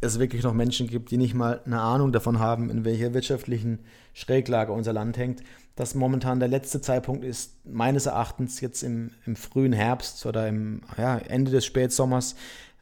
es 0.00 0.18
wirklich 0.18 0.44
noch 0.44 0.54
Menschen 0.54 0.86
gibt, 0.86 1.10
die 1.10 1.16
nicht 1.16 1.34
mal 1.34 1.60
eine 1.64 1.80
Ahnung 1.80 2.12
davon 2.12 2.38
haben, 2.38 2.70
in 2.70 2.84
welcher 2.84 3.14
wirtschaftlichen 3.14 3.80
Schräglage 4.14 4.72
unser 4.72 4.92
Land 4.92 5.18
hängt, 5.18 5.42
dass 5.74 5.94
momentan 5.94 6.38
der 6.40 6.48
letzte 6.48 6.80
Zeitpunkt 6.80 7.24
ist, 7.24 7.64
meines 7.66 8.06
Erachtens 8.06 8.60
jetzt 8.60 8.82
im, 8.82 9.10
im 9.26 9.36
frühen 9.36 9.72
Herbst 9.72 10.24
oder 10.26 10.48
im 10.48 10.82
ja, 10.96 11.18
Ende 11.18 11.50
des 11.50 11.66
Spätsommers, 11.66 12.36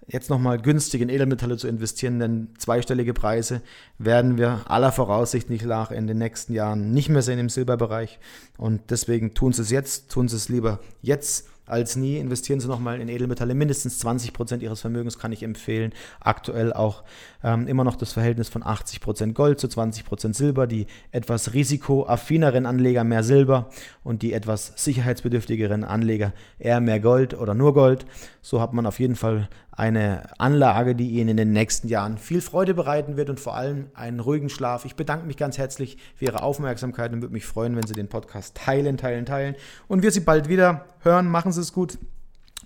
jetzt 0.09 0.31
nochmal 0.31 0.61
günstig 0.61 1.01
in 1.01 1.09
Edelmetalle 1.09 1.57
zu 1.57 1.69
investieren, 1.69 2.21
denn 2.21 2.49
zweistellige 2.59 3.13
Preise 3.13 3.61
werden 3.99 4.39
wir 4.39 4.71
aller 4.71 4.93
Voraussicht 4.93 5.51
nach 5.51 5.91
in 5.91 6.07
den 6.07 6.19
nächsten 6.19 6.53
Jahren 6.53 6.93
nicht 6.93 7.09
mehr 7.09 7.23
sehen 7.23 7.39
im 7.39 7.49
Silberbereich. 7.49 8.19
Und 8.57 8.91
deswegen 8.91 9.35
tun 9.35 9.53
Sie 9.53 9.63
es 9.63 9.71
jetzt, 9.71 10.11
tun 10.11 10.29
Sie 10.29 10.37
es 10.37 10.49
lieber 10.49 10.81
jetzt 11.03 11.49
als 11.67 11.97
nie. 11.97 12.19
Investieren 12.19 12.61
Sie 12.61 12.69
nochmal 12.69 13.01
in 13.01 13.09
Edelmetalle. 13.09 13.55
Mindestens 13.55 13.99
20 13.99 14.33
Prozent 14.33 14.63
Ihres 14.63 14.81
Vermögens 14.81 15.19
kann 15.19 15.33
ich 15.33 15.43
empfehlen. 15.43 15.93
Aktuell 16.21 16.73
auch 16.73 17.05
ähm, 17.43 17.69
immer 17.69 17.85
noch 17.85 17.97
das 17.97 18.13
Verhältnis 18.13 18.49
von 18.49 18.65
80 18.65 19.01
Prozent 19.01 19.35
Gold 19.35 19.61
zu 19.61 19.69
20 19.69 20.05
Prozent 20.05 20.37
Silber. 20.37 20.67
Die 20.67 20.87
etwas 21.11 21.53
risikoaffineren 21.53 22.67
Anleger 22.67 23.05
mehr 23.05 23.23
Silber 23.23 23.71
und 24.05 24.23
die 24.23 24.33
etwas 24.33 24.73
sicherheitsbedürftigeren 24.77 25.85
Anleger 25.85 26.33
eher 26.59 26.81
mehr 26.81 27.01
Gold 27.01 27.39
oder 27.39 27.55
nur 27.55 27.75
Gold. 27.75 28.07
So 28.43 28.61
hat 28.61 28.73
man 28.73 28.87
auf 28.87 29.01
jeden 29.01 29.17
Fall 29.17 29.49
eine 29.77 30.23
Anlage, 30.39 30.95
die 30.95 31.11
Ihnen 31.11 31.31
in 31.31 31.37
den 31.37 31.53
nächsten 31.53 31.89
Jahren 31.89 32.17
viel 32.17 32.41
Freude 32.41 32.73
bereiten 32.73 33.17
wird 33.17 33.29
und 33.29 33.39
vor 33.39 33.55
allem 33.55 33.91
einen 33.95 34.21
ruhigen 34.21 34.49
Schlaf. 34.49 34.85
Ich 34.87 34.97
bedanke 34.97 35.27
mich 35.27 35.37
ganz 35.37 35.59
herzlich 35.59 35.99
für 36.15 36.25
Ihre 36.25 36.43
Aufmerksamkeit 36.43 37.13
und 37.13 37.21
würde 37.21 37.35
mich 37.35 37.45
freuen, 37.45 37.77
wenn 37.77 37.87
Sie 37.87 37.95
den 37.95 38.09
Podcast 38.09 38.57
teilen, 38.57 38.97
teilen, 38.97 39.27
teilen. 39.27 39.55
Und 39.87 40.03
wir 40.03 40.11
Sie 40.11 40.21
bald 40.21 40.49
wieder 40.49 40.87
hören. 41.07 41.29
Machen 41.29 41.53
Sie 41.53 41.61
es 41.63 41.73
gut, 41.73 41.99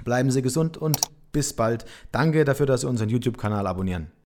bleiben 0.04 0.30
Sie 0.32 0.42
gesund 0.42 0.76
und 0.76 1.00
bis 1.30 1.52
bald. 1.52 1.84
Danke 2.10 2.44
dafür, 2.44 2.66
dass 2.66 2.80
Sie 2.80 2.88
unseren 2.88 3.08
YouTube-Kanal 3.08 3.66
abonnieren. 3.68 4.10